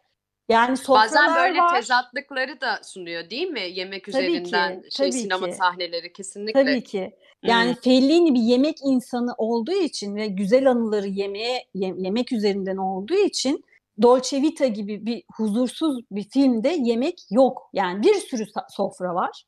Yani 0.53 0.79
Bazen 0.89 1.35
böyle 1.37 1.59
var. 1.59 1.75
tezatlıkları 1.75 2.61
da 2.61 2.81
sunuyor 2.83 3.31
değil 3.31 3.49
mi? 3.49 3.61
Yemek 3.73 4.05
tabii 4.05 4.25
üzerinden 4.25 4.83
ki, 4.83 4.97
şey 4.97 5.11
tabii 5.11 5.19
sinema 5.19 5.47
ki. 5.47 5.55
sahneleri 5.55 6.13
kesinlikle. 6.13 6.65
Tabii 6.65 6.85
ki. 6.85 7.17
Yani 7.43 7.69
hmm. 7.69 7.81
Fellini 7.81 8.35
bir 8.35 8.41
yemek 8.41 8.77
insanı 8.85 9.35
olduğu 9.39 9.73
için 9.73 10.17
ve 10.17 10.27
güzel 10.27 10.71
anıları 10.71 11.09
yemeğe 11.09 11.65
yemek 11.75 12.33
üzerinden 12.33 12.77
olduğu 12.77 13.15
için 13.15 13.65
Dolce 14.03 14.43
Vita 14.43 14.67
gibi 14.67 15.07
bir 15.07 15.23
huzursuz 15.37 16.05
bir 16.11 16.29
filmde 16.31 16.69
yemek 16.69 17.19
yok. 17.31 17.71
Yani 17.73 18.03
bir 18.03 18.15
sürü 18.15 18.45
sofra 18.71 19.15
var. 19.15 19.45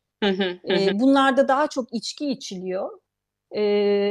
e, 0.69 1.01
bunlarda 1.01 1.49
daha 1.49 1.67
çok 1.67 1.95
içki 1.95 2.31
içiliyor. 2.31 2.91
E, 3.55 3.63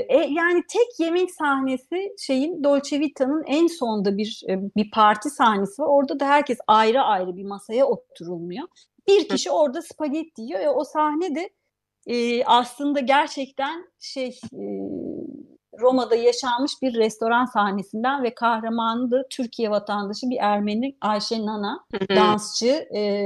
e, 0.10 0.18
yani 0.30 0.64
tek 0.70 1.00
yemek 1.00 1.32
sahnesi 1.32 2.16
şeyin 2.20 2.64
Dolce 2.64 3.00
Vita'nın 3.00 3.44
en 3.48 3.68
sonda 3.68 4.18
bir 4.18 4.44
bir 4.50 4.92
parti 4.92 5.30
sahnesi 5.30 5.82
var. 5.82 5.88
Orada 5.88 6.20
da 6.20 6.28
herkes 6.28 6.58
ayrı 6.68 7.02
ayrı 7.02 7.38
bir 7.38 7.44
masaya 7.44 7.86
oturulmuyor. 7.86 8.68
Bir 9.08 9.28
kişi 9.30 9.52
orada 9.52 9.82
spagetti 9.82 10.42
yiyor 10.42 10.60
ve 10.60 10.70
o 10.70 10.84
sahne 10.84 11.36
de 11.36 11.50
e, 12.08 12.46
aslında 12.46 13.00
gerçekten 13.00 13.86
şey 14.00 14.40
e, 14.54 14.64
Roma'da 15.80 16.16
yaşanmış 16.16 16.72
bir 16.82 16.94
restoran 16.94 17.46
sahnesinden 17.46 18.24
ve 18.24 18.36
kahramanı 18.36 19.12
da 19.12 19.24
Türkiye 19.30 19.70
vatandaşı 19.70 20.30
bir 20.30 20.38
Ermeni 20.42 20.96
Ayşe 21.02 21.46
Nana 21.46 21.86
dansçı 22.16 22.88
e, 22.96 23.26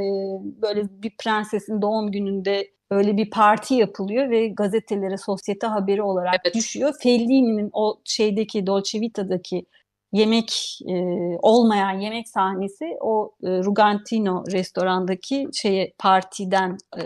böyle 0.62 0.84
bir 0.90 1.18
prensesin 1.18 1.82
doğum 1.82 2.12
gününde 2.12 2.68
öyle 2.92 3.18
bir 3.18 3.30
parti 3.30 3.74
yapılıyor 3.74 4.30
ve 4.30 4.48
gazetelere 4.48 5.18
sosyete 5.18 5.68
haberi 5.68 6.02
olarak 6.02 6.36
evet. 6.46 6.56
düşüyor. 6.56 6.94
Fellini'nin 7.04 7.70
o 7.74 8.00
şeydeki 8.06 8.68
Dolce 8.68 9.02
Vita'daki 9.02 9.66
yemek 10.12 10.80
e, 10.90 10.94
olmayan 11.42 12.00
yemek 12.00 12.30
sahnesi 12.30 12.86
o 13.02 13.32
e, 13.44 13.48
Rugantino 13.48 14.44
restorandaki 14.52 15.48
şeye 15.54 15.94
partiden 15.98 16.78
e, 16.98 17.04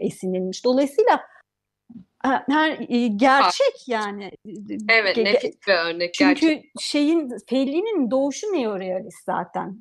esinlenmiş. 0.00 0.64
Dolayısıyla 0.64 1.20
her 2.22 2.86
e, 2.88 3.06
gerçek 3.06 3.88
yani. 3.88 4.30
Evet 4.88 5.16
Ge- 5.16 5.24
nefis 5.24 5.56
bir 5.68 5.72
örnek. 5.72 6.14
Çünkü 6.14 6.46
gerçek. 6.46 6.72
şeyin 6.80 7.30
Fellini'nin 7.48 8.10
doğuşu 8.10 8.46
neorealist 8.46 9.24
zaten. 9.24 9.78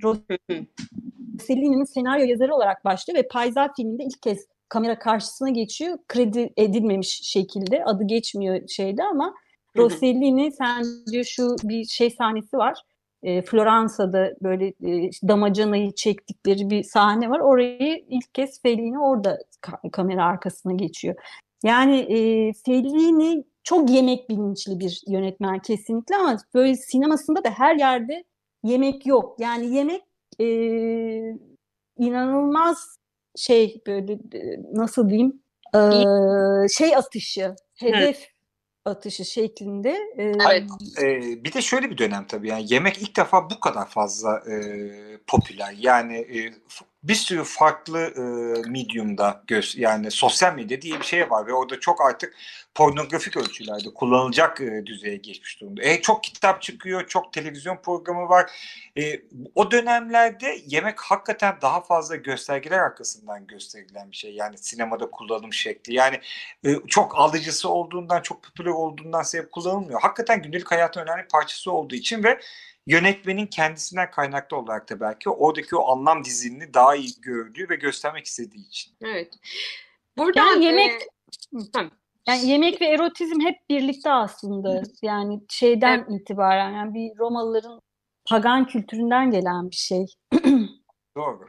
Fellini'nin 1.48 1.84
senaryo 1.84 2.26
yazarı 2.26 2.56
olarak 2.56 2.86
başlıyor 2.86 3.20
ve 3.20 3.28
Payzal 3.28 3.68
filminde 3.78 4.04
ilk 4.04 4.22
kez 4.22 4.46
kamera 4.70 5.00
karşısına 5.00 5.50
geçiyor. 5.50 5.98
Kredi 6.08 6.54
edilmemiş 6.58 7.20
şekilde 7.24 7.86
adı 7.86 8.04
geçmiyor 8.04 8.68
şeyde 8.68 9.04
ama 9.04 9.34
Rossellini 9.78 10.52
sen 10.52 10.84
diyor 11.12 11.24
şu 11.24 11.56
bir 11.64 11.86
şey 11.86 12.10
sahnesi 12.10 12.58
var. 12.58 12.80
E, 13.24 13.42
Floransa'da 13.42 14.34
böyle 14.42 14.68
e, 14.68 15.10
damacanayı 15.28 15.92
çektikleri 15.92 16.70
bir 16.70 16.84
sahne 16.84 17.30
var. 17.30 17.40
Orayı 17.40 18.06
ilk 18.10 18.34
kez 18.34 18.62
Fellini 18.62 19.00
orada 19.00 19.38
ka- 19.62 19.92
kamera 19.92 20.26
arkasına 20.26 20.74
geçiyor. 20.74 21.16
Yani 21.64 21.98
e, 22.00 22.54
Fellini 22.66 23.44
çok 23.64 23.90
yemek 23.90 24.30
bilinçli 24.30 24.80
bir 24.80 25.02
yönetmen 25.08 25.60
kesinlikle 25.60 26.16
ama 26.16 26.38
böyle 26.54 26.76
sinemasında 26.76 27.44
da 27.44 27.50
her 27.50 27.76
yerde 27.76 28.24
yemek 28.64 29.06
yok. 29.06 29.36
Yani 29.40 29.76
yemek 29.76 30.02
e, 30.40 30.46
inanılmaz 31.98 32.98
şey 33.36 33.82
böyle 33.88 34.18
nasıl 34.74 35.10
diyeyim 35.10 35.42
e, 35.76 35.80
şey 36.70 36.96
atışı, 36.96 37.56
hedef 37.76 38.20
Hı. 38.20 38.92
atışı 38.92 39.26
şeklinde. 39.26 39.90
E, 40.18 40.24
evet. 40.24 40.64
E, 41.02 41.44
bir 41.44 41.54
de 41.54 41.62
şöyle 41.62 41.90
bir 41.90 41.98
dönem 41.98 42.28
tabii 42.28 42.48
yani 42.48 42.66
yemek 42.74 43.02
ilk 43.02 43.18
defa 43.18 43.50
bu 43.50 43.60
kadar 43.60 43.88
fazla 43.88 44.38
e, 44.52 44.58
popüler. 45.28 45.76
Yani 45.80 46.18
e, 46.18 46.54
bir 47.04 47.16
sürü 47.16 47.44
farklı 47.44 48.00
e, 48.00 48.22
medium'da 48.70 49.44
göz 49.48 49.78
yani 49.78 50.12
sosyal 50.12 50.56
medya 50.56 50.82
diye 50.82 51.00
bir 51.00 51.06
şey 51.06 51.30
var 51.30 51.48
ve 51.48 51.54
orada 51.54 51.80
çok 51.80 52.02
artık 52.02 52.34
pornografik 52.76 53.38
ölçülerde 53.38 53.94
kullanılacak 53.96 54.62
e, 54.62 54.86
düzeye 54.86 55.16
geçmiş 55.16 55.62
durumda. 55.62 55.84
E, 55.84 56.02
çok 56.02 56.24
kitap 56.24 56.62
çıkıyor, 56.62 57.08
çok 57.08 57.34
televizyon 57.34 57.78
programı 57.78 58.30
var. 58.30 58.52
E, 58.98 59.22
o 59.56 59.72
dönemlerde 59.72 60.62
yemek 60.68 61.00
hakikaten 61.00 61.58
daha 61.62 61.82
fazla 61.82 62.16
göstergeler 62.16 62.80
arkasından 62.80 63.48
gösterilen 63.48 64.12
bir 64.12 64.16
şey. 64.16 64.34
Yani 64.34 64.58
sinemada 64.58 65.12
kullanım 65.12 65.54
şekli. 65.54 65.94
Yani 65.94 66.22
e, 66.66 66.76
çok 66.88 67.20
alıcısı 67.20 67.70
olduğundan, 67.70 68.22
çok 68.22 68.44
popüler 68.44 68.72
olduğundan 68.72 69.24
sebep 69.24 69.52
kullanılmıyor. 69.52 70.02
Hakikaten 70.02 70.42
gündelik 70.42 70.72
hayatın 70.72 71.02
önemli 71.02 71.28
parçası 71.28 71.72
olduğu 71.72 71.96
için 71.96 72.24
ve 72.24 72.40
yönetmenin 72.88 73.48
kendisinden 73.48 74.12
kaynaklı 74.12 74.58
olarak 74.58 74.90
da 74.90 75.00
belki 75.00 75.30
oradaki 75.30 75.76
o 75.76 75.92
anlam 75.92 76.24
dizilini 76.24 76.74
daha 76.74 76.96
iyi 76.96 77.12
gördüğü 77.22 77.70
ve 77.70 77.76
göstermek 77.76 78.26
istediği 78.26 78.68
için. 78.68 78.94
Evet. 79.02 79.34
Buradan 80.18 80.46
yani 80.46 80.66
yemek 80.66 80.92
e, 81.54 81.80
yani 82.28 82.50
yemek 82.50 82.82
ve 82.82 82.86
erotizm 82.86 83.42
hep 83.42 83.70
birlikte 83.70 84.12
aslında. 84.12 84.84
Yani 85.02 85.42
şeyden 85.50 86.06
evet. 86.10 86.22
itibaren 86.22 86.72
yani 86.72 86.94
bir 86.94 87.20
Romalıların 87.20 87.82
pagan 88.30 88.68
kültüründen 88.68 89.32
gelen 89.32 89.70
bir 89.72 89.76
şey. 89.76 90.06
Doğru. 91.18 91.46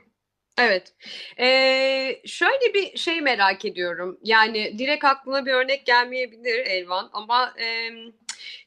Evet. 0.58 0.94
Ee, 1.38 2.20
şöyle 2.26 2.74
bir 2.74 2.98
şey 2.98 3.20
merak 3.20 3.64
ediyorum. 3.64 4.18
Yani 4.22 4.78
direkt 4.78 5.04
aklına 5.04 5.46
bir 5.46 5.52
örnek 5.52 5.86
gelmeyebilir 5.86 6.66
Elvan 6.66 7.10
ama 7.12 7.54
e, 7.60 7.90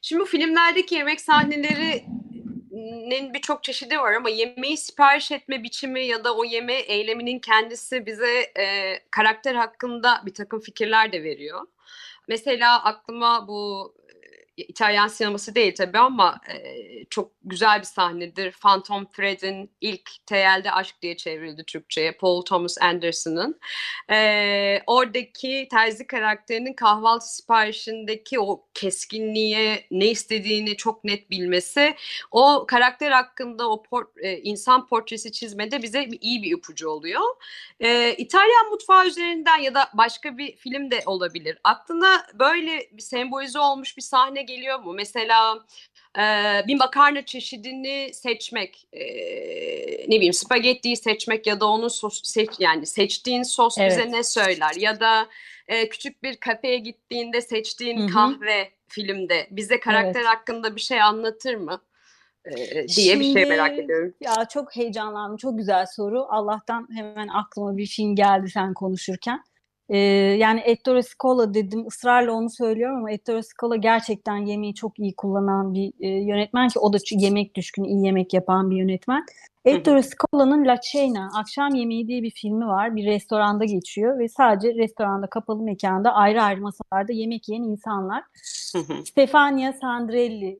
şimdi 0.02 0.22
bu 0.22 0.26
filmlerdeki 0.26 0.94
yemek 0.94 1.20
sahneleri 1.20 2.04
yemeğinin 2.86 3.34
birçok 3.34 3.64
çeşidi 3.64 3.98
var 3.98 4.12
ama 4.12 4.28
yemeği 4.28 4.76
sipariş 4.76 5.32
etme 5.32 5.62
biçimi 5.62 6.06
ya 6.06 6.24
da 6.24 6.36
o 6.36 6.44
yeme 6.44 6.74
eyleminin 6.74 7.38
kendisi 7.38 8.06
bize 8.06 8.52
e, 8.58 8.98
karakter 9.10 9.54
hakkında 9.54 10.22
bir 10.26 10.34
takım 10.34 10.60
fikirler 10.60 11.12
de 11.12 11.22
veriyor. 11.24 11.60
Mesela 12.28 12.84
aklıma 12.84 13.48
bu 13.48 13.94
İtalyan 14.56 15.08
sineması 15.08 15.54
değil 15.54 15.74
tabii 15.74 15.98
ama 15.98 16.40
e, 16.48 16.54
çok 17.10 17.32
güzel 17.44 17.78
bir 17.78 17.84
sahnedir. 17.84 18.52
Phantom 18.52 19.04
Thread'in 19.04 19.70
ilk 19.80 20.10
Teyelde 20.26 20.72
Aşk 20.72 21.02
diye 21.02 21.16
çevrildi 21.16 21.64
Türkçe'ye. 21.64 22.12
Paul 22.12 22.42
Thomas 22.42 22.78
Anderson'ın. 22.80 23.60
E, 24.10 24.82
oradaki 24.86 25.68
terzi 25.70 26.06
karakterinin 26.06 26.72
kahvaltı 26.72 27.34
siparişindeki 27.34 28.40
o 28.40 28.66
keskinliğe 28.74 29.86
ne 29.90 30.06
istediğini 30.06 30.76
çok 30.76 31.04
net 31.04 31.30
bilmesi 31.30 31.94
o 32.30 32.64
karakter 32.68 33.10
hakkında 33.10 33.70
o 33.70 33.82
port, 33.82 34.08
e, 34.22 34.38
insan 34.38 34.86
portresi 34.86 35.32
çizmede 35.32 35.82
bize 35.82 36.08
iyi 36.20 36.42
bir 36.42 36.56
ipucu 36.56 36.88
oluyor. 36.88 37.22
E, 37.80 38.14
İtalyan 38.14 38.70
mutfağı 38.70 39.06
üzerinden 39.06 39.58
ya 39.58 39.74
da 39.74 39.90
başka 39.94 40.38
bir 40.38 40.56
film 40.56 40.90
de 40.90 41.02
olabilir. 41.06 41.58
Aklına 41.64 42.26
böyle 42.34 42.88
bir 42.92 43.02
sembolize 43.02 43.58
olmuş 43.58 43.96
bir 43.96 44.02
sahne 44.02 44.42
geliyor 44.46 44.78
mu? 44.78 44.92
Mesela 44.92 45.66
e, 46.18 46.22
bir 46.66 46.74
makarna 46.74 47.24
çeşidini 47.24 48.10
seçmek, 48.14 48.88
e, 48.92 49.04
ne 50.08 50.16
bileyim 50.16 50.32
spagettiyi 50.32 50.96
seçmek 50.96 51.46
ya 51.46 51.60
da 51.60 51.66
onun 51.66 51.88
sos 51.88 52.20
seç 52.24 52.50
yani 52.58 52.86
seçtiğin 52.86 53.42
sos 53.42 53.78
evet. 53.78 53.90
bize 53.90 54.12
ne 54.12 54.22
söyler? 54.22 54.74
Ya 54.76 55.00
da 55.00 55.28
e, 55.68 55.88
küçük 55.88 56.22
bir 56.22 56.36
kafeye 56.36 56.78
gittiğinde 56.78 57.40
seçtiğin 57.40 57.98
Hı-hı. 57.98 58.12
kahve 58.12 58.70
filmde 58.88 59.46
bize 59.50 59.80
karakter 59.80 60.20
evet. 60.20 60.28
hakkında 60.28 60.76
bir 60.76 60.80
şey 60.80 61.02
anlatır 61.02 61.54
mı? 61.54 61.80
diye 62.56 62.88
Şimdi, 62.88 63.20
bir 63.20 63.32
şey 63.32 63.44
merak 63.44 63.78
ediyorum. 63.78 64.14
Ya 64.20 64.44
çok 64.52 64.76
heyecanlandım. 64.76 65.36
Çok 65.36 65.58
güzel 65.58 65.86
soru. 65.86 66.26
Allah'tan 66.28 66.88
hemen 66.94 67.28
aklıma 67.28 67.76
bir 67.76 67.86
film 67.86 68.16
geldi 68.16 68.50
sen 68.50 68.74
konuşurken. 68.74 69.42
Ee, 69.88 69.98
yani 70.38 70.60
Ettore 70.60 71.02
Scola 71.02 71.54
dedim 71.54 71.86
ısrarla 71.86 72.32
onu 72.32 72.50
söylüyorum 72.50 72.96
ama 72.96 73.10
Ettore 73.10 73.42
Scola 73.42 73.76
gerçekten 73.76 74.36
yemeği 74.36 74.74
çok 74.74 74.98
iyi 74.98 75.16
kullanan 75.16 75.74
bir 75.74 75.92
e, 76.00 76.08
yönetmen 76.08 76.68
ki 76.68 76.78
o 76.78 76.92
da 76.92 76.96
yemek 77.10 77.54
düşkünü, 77.54 77.88
iyi 77.88 78.06
yemek 78.06 78.34
yapan 78.34 78.70
bir 78.70 78.76
yönetmen. 78.76 79.24
Ettore 79.64 80.02
Scola'nın 80.02 80.66
La 80.66 80.80
Cena, 80.92 81.30
Akşam 81.34 81.74
Yemeği 81.74 82.08
diye 82.08 82.22
bir 82.22 82.30
filmi 82.30 82.66
var. 82.66 82.96
Bir 82.96 83.06
restoranda 83.06 83.64
geçiyor 83.64 84.18
ve 84.18 84.28
sadece 84.28 84.74
restoranda, 84.74 85.26
kapalı 85.26 85.62
mekanda 85.62 86.12
ayrı 86.12 86.42
ayrı 86.42 86.60
masalarda 86.60 87.12
yemek 87.12 87.48
yiyen 87.48 87.62
insanlar. 87.62 88.24
Stefania 89.04 89.72
Sandrelli, 89.72 90.58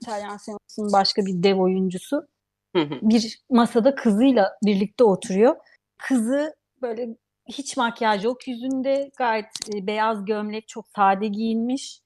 İtalyan 0.00 0.36
sinemasının 0.36 0.92
başka 0.92 1.26
bir 1.26 1.42
dev 1.42 1.56
oyuncusu. 1.56 2.26
bir 3.02 3.42
masada 3.50 3.94
kızıyla 3.94 4.52
birlikte 4.64 5.04
oturuyor. 5.04 5.56
Kızı 5.98 6.54
böyle 6.82 7.08
hiç 7.52 7.76
makyaj 7.76 8.24
yok 8.24 8.48
yüzünde. 8.48 9.10
Gayet 9.18 9.46
e, 9.74 9.86
beyaz 9.86 10.24
gömlek, 10.24 10.68
çok 10.68 10.86
sade 10.96 11.28
giyinmiş. 11.28 12.00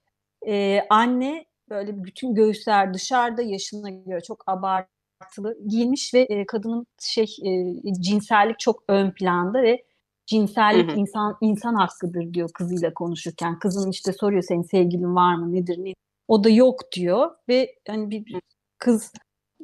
E, 0.46 0.80
anne 0.90 1.44
böyle 1.68 2.04
bütün 2.04 2.34
göğüsler 2.34 2.94
dışarıda 2.94 3.42
yaşına 3.42 3.90
göre 3.90 4.20
çok 4.20 4.44
abartılı 4.46 5.58
giyinmiş 5.68 6.14
ve 6.14 6.20
e, 6.20 6.46
kadının 6.46 6.86
şey 7.00 7.36
e, 7.44 7.74
cinsellik 8.00 8.58
çok 8.58 8.82
ön 8.88 9.10
planda 9.10 9.62
ve 9.62 9.84
cinsellik 10.26 10.90
hı 10.90 10.94
hı. 10.94 11.00
insan 11.00 11.36
insan 11.40 11.74
hakkıdır 11.74 12.34
diyor 12.34 12.50
kızıyla 12.54 12.94
konuşurken. 12.94 13.58
Kızın 13.58 13.90
işte 13.90 14.12
soruyor 14.12 14.42
senin 14.42 14.62
sevgilin 14.62 15.14
var 15.14 15.34
mı 15.34 15.52
nedir 15.52 15.78
ne 15.78 15.92
o 16.28 16.44
da 16.44 16.48
yok 16.48 16.92
diyor 16.92 17.30
ve 17.48 17.74
hani 17.88 18.10
bir 18.10 18.40
kız 18.78 19.12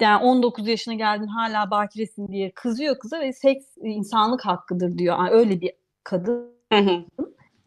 yani 0.00 0.24
19 0.24 0.68
yaşına 0.68 0.94
geldin 0.94 1.26
hala 1.26 1.70
bakiresin 1.70 2.28
diye 2.28 2.52
kızıyor 2.54 2.98
kıza 2.98 3.20
ve 3.20 3.32
seks 3.32 3.64
insanlık 3.82 4.46
hakkıdır 4.46 4.98
diyor. 4.98 5.18
Yani 5.18 5.30
öyle 5.30 5.60
bir 5.60 5.72
kadın. 6.04 6.52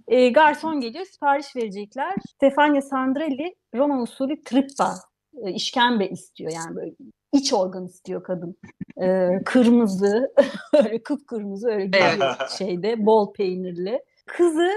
E, 0.07 0.29
garson 0.29 0.79
geliyor 0.79 1.05
sipariş 1.05 1.55
verecekler. 1.55 2.15
Stefania 2.35 2.81
Sandrelli 2.81 3.55
Roma 3.75 4.01
usulü 4.01 4.43
trippa 4.43 4.95
e, 5.43 5.51
işkembe 5.51 6.07
istiyor 6.07 6.51
yani 6.51 6.75
böyle 6.75 6.91
iç 7.33 7.53
organ 7.53 7.85
istiyor 7.85 8.23
kadın. 8.23 8.57
E, 9.01 9.29
kırmızı 9.45 10.33
öyle 10.73 11.03
kıpkırmızı 11.03 11.69
öyle 11.69 11.91
bir 11.93 12.47
şeyde 12.57 13.05
bol 13.05 13.33
peynirli. 13.33 14.03
Kızı 14.25 14.71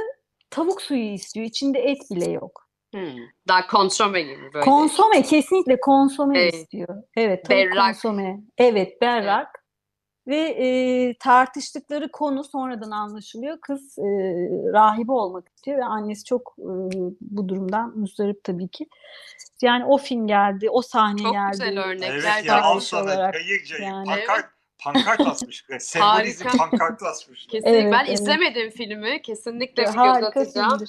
tavuk 0.50 0.82
suyu 0.82 1.12
istiyor. 1.12 1.46
İçinde 1.46 1.78
et 1.78 1.98
bile 2.10 2.30
yok. 2.30 2.67
Hmm. 2.94 3.16
Daha 3.48 3.66
konsome 3.66 4.22
gibi 4.22 4.54
böyle. 4.54 4.64
Konsome 4.64 5.22
kesinlikle 5.22 5.80
konsome 5.80 6.38
evet. 6.38 6.54
istiyor. 6.54 7.02
Evet 7.16 7.50
berrak. 7.50 7.86
konsome. 7.86 8.40
Evet 8.58 9.00
berrak. 9.00 9.46
Evet. 9.46 9.58
Ve 10.26 10.36
e, 10.36 11.14
tartıştıkları 11.18 12.12
konu 12.12 12.44
sonradan 12.44 12.90
anlaşılıyor. 12.90 13.60
Kız 13.60 13.98
e, 13.98 14.02
rahibe 14.72 15.12
olmak 15.12 15.48
istiyor 15.48 15.78
ve 15.78 15.84
annesi 15.84 16.24
çok 16.24 16.54
e, 16.58 16.70
bu 17.20 17.48
durumdan 17.48 17.98
müzdarip 17.98 18.44
tabii 18.44 18.68
ki. 18.68 18.88
Yani 19.62 19.84
o 19.84 19.98
film 19.98 20.26
geldi, 20.26 20.70
o 20.70 20.82
sahne 20.82 21.22
çok 21.22 21.32
geldi. 21.32 21.58
Çok 21.58 21.66
güzel 21.66 21.84
örnekler. 21.84 22.14
Evet 22.14 22.46
ya 22.46 22.62
al 22.62 22.80
sana 22.80 23.02
olarak. 23.02 23.34
yani. 23.80 24.06
pankart, 24.06 24.46
pankart 24.78 25.20
asmış. 25.20 25.64
Sembolizm 25.78 26.44
pankart 26.58 27.02
asmış. 27.02 27.46
Kesinlikle. 27.50 27.70
Evet, 27.70 27.92
ben 27.92 28.04
evet. 28.04 28.20
izlemedim 28.20 28.70
filmi. 28.70 29.22
Kesinlikle 29.22 29.82
bir 29.82 29.86
göz 29.86 30.24
atacağım. 30.24 30.84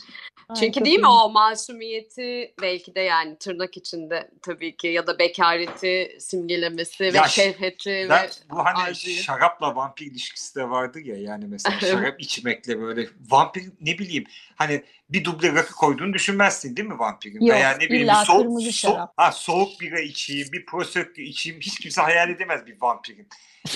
Çünkü 0.60 0.86
değil 0.86 1.00
mi 1.00 1.08
o 1.08 1.30
masumiyeti 1.30 2.54
belki 2.62 2.96
de 2.96 3.00
yani 3.00 3.38
tırnak 3.38 3.78
içinde 3.78 4.32
tabii 4.42 4.78
ki 4.78 4.88
ya 4.88 5.08
da 5.08 5.20
bekareti 5.20 6.18
simgelemesi 6.20 7.04
ya, 7.04 7.14
ve 7.14 7.28
şehveti 7.28 7.90
ve 7.90 8.30
bu 8.50 8.66
hani 8.66 8.84
arzuyu. 8.84 9.16
şarapla 9.16 9.76
vampir 9.76 10.06
ilişkisi 10.06 10.56
de 10.56 10.70
vardı 10.70 11.00
ya 11.00 11.16
yani 11.16 11.46
mesela 11.48 11.80
şarap 11.80 12.22
içmekle 12.22 12.82
böyle 12.82 13.08
vampir 13.30 13.64
ne 13.82 13.98
bileyim 13.98 14.26
hani 14.56 14.84
bir 15.10 15.24
duble 15.24 15.54
rakı 15.54 15.74
koyduğunu 15.74 16.14
düşünmezsin 16.14 16.76
değil 16.76 16.88
mi 16.88 17.00
vampirin? 17.00 17.46
Yok, 17.46 17.56
Veya 17.56 17.72
ne 17.72 17.90
bileyim 17.90 18.08
bir 18.08 18.26
soğuk, 18.26 18.62
so, 18.62 18.98
ha, 19.18 19.32
soğuk 19.32 19.82
bira 19.82 20.00
içeyim, 20.00 20.48
bir 20.52 20.66
prosecco 20.66 21.22
içeyim 21.22 21.60
hiç 21.60 21.80
kimse 21.80 22.02
hayal 22.02 22.30
edemez 22.30 22.66
bir 22.66 22.82
vampirin. 22.82 23.28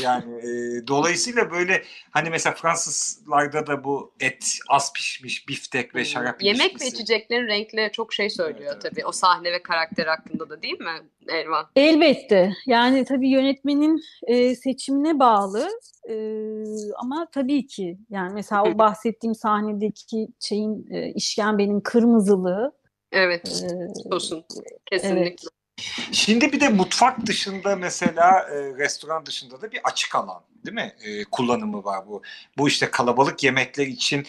Yani 0.02 0.34
e, 0.39 0.88
dolayısıyla 0.88 1.52
böyle 1.52 1.84
hani 2.12 2.30
mesela 2.30 2.56
Fransızlarda 2.56 3.67
da 3.67 3.84
bu 3.84 4.13
et 4.19 4.58
az 4.69 4.93
pişmiş 4.93 5.48
biftek 5.48 5.96
ve 5.96 6.06
şarap 6.06 6.43
Yemek 6.43 6.62
ilişkisi. 6.62 6.86
ve 6.86 6.88
içeceklerin 6.88 7.48
renkleri 7.48 7.91
çok 7.91 8.13
şey 8.13 8.30
söylüyor 8.30 8.72
evet, 8.74 8.82
tabii. 8.82 8.93
Evet. 8.96 9.06
O 9.08 9.12
sahne 9.12 9.52
ve 9.52 9.63
karakter 9.63 10.06
hakkında 10.06 10.50
da 10.50 10.62
değil 10.62 10.80
mi 10.80 10.91
Elvan? 11.28 11.65
Elbette. 11.76 12.54
Yani 12.65 13.06
tabii 13.06 13.30
yönetmenin 13.30 14.02
e, 14.28 14.56
seçimine 14.56 15.19
bağlı. 15.19 15.69
E, 16.10 16.15
ama 16.98 17.28
tabii 17.32 17.67
ki 17.67 17.98
yani 18.10 18.34
mesela 18.34 18.63
o 18.63 18.78
bahsettiğim 18.78 19.36
sahnedeki 19.36 20.28
şeyin 20.39 20.88
e, 20.91 21.13
işkembenin 21.13 21.80
kırmızılığı 21.80 22.74
Evet. 23.13 23.63
E, 23.63 24.10
Olsun. 24.15 24.46
Kesinlikle. 24.86 25.22
Evet. 25.22 25.39
Şimdi 26.12 26.51
bir 26.51 26.59
de 26.59 26.69
mutfak 26.69 27.25
dışında 27.25 27.75
mesela 27.75 28.39
e, 28.39 28.55
restoran 28.77 29.25
dışında 29.25 29.62
da 29.62 29.71
bir 29.71 29.79
açık 29.83 30.15
alan 30.15 30.41
değil 30.65 30.75
mi? 30.75 30.95
E, 31.03 31.23
kullanımı 31.23 31.83
var 31.83 32.07
bu. 32.07 32.21
Bu 32.57 32.67
işte 32.67 32.91
kalabalık 32.91 33.43
yemekler 33.43 33.88
için 33.88 34.25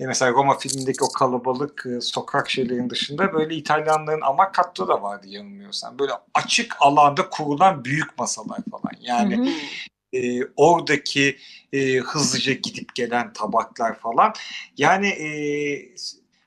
e, 0.00 0.06
mesela 0.06 0.32
Roma 0.32 0.58
filmindeki 0.58 1.04
o 1.04 1.12
kalabalık 1.12 1.86
e, 1.86 2.00
sokak 2.00 2.50
şeylerin 2.50 2.90
dışında 2.90 3.32
böyle 3.32 3.54
İtalyanların 3.54 4.20
Amakat'ta 4.20 4.88
da 4.88 5.02
vardı 5.02 5.28
yanılmıyorsam. 5.28 5.98
Böyle 5.98 6.12
açık 6.34 6.76
alanda 6.80 7.28
kurulan 7.28 7.84
büyük 7.84 8.18
masalar 8.18 8.58
falan. 8.70 8.92
Yani 9.00 9.36
hı 9.36 9.42
hı. 9.42 9.54
E, 10.12 10.40
oradaki 10.56 11.38
e, 11.72 11.96
hızlıca 11.96 12.52
gidip 12.52 12.94
gelen 12.94 13.32
tabaklar 13.32 13.98
falan. 13.98 14.34
Yani 14.76 15.08
e, 15.08 15.28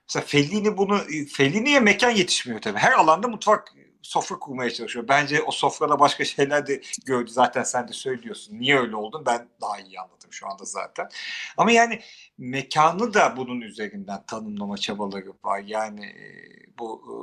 mesela 0.09 0.25
Fellini 0.25 0.77
bunu 0.77 1.01
Fellini'ye 1.33 1.79
mekan 1.79 2.09
yetişmiyor 2.09 2.61
tabii. 2.61 2.79
Her 2.79 2.91
alanda 2.91 3.27
mutfak 3.27 3.73
sofra 4.01 4.39
kurmaya 4.39 4.69
çalışıyor. 4.69 5.07
Bence 5.07 5.41
o 5.41 5.51
sofrada 5.51 5.99
başka 5.99 6.25
şeyler 6.25 6.67
de 6.67 6.81
gördü. 7.05 7.31
Zaten 7.31 7.63
sen 7.63 7.87
de 7.87 7.93
söylüyorsun. 7.93 8.59
Niye 8.59 8.79
öyle 8.79 8.95
oldun? 8.95 9.23
Ben 9.25 9.47
daha 9.61 9.79
iyi 9.79 9.99
anladım 9.99 10.29
şu 10.31 10.47
anda 10.47 10.65
zaten. 10.65 11.09
Ama 11.57 11.71
yani 11.71 11.99
mekanı 12.37 13.13
da 13.13 13.37
bunun 13.37 13.61
üzerinden 13.61 14.23
tanımlama 14.27 14.77
çabaları 14.77 15.33
var. 15.43 15.63
Yani 15.65 16.05
e, 16.05 16.25
bu 16.79 17.01
e, 17.07 17.13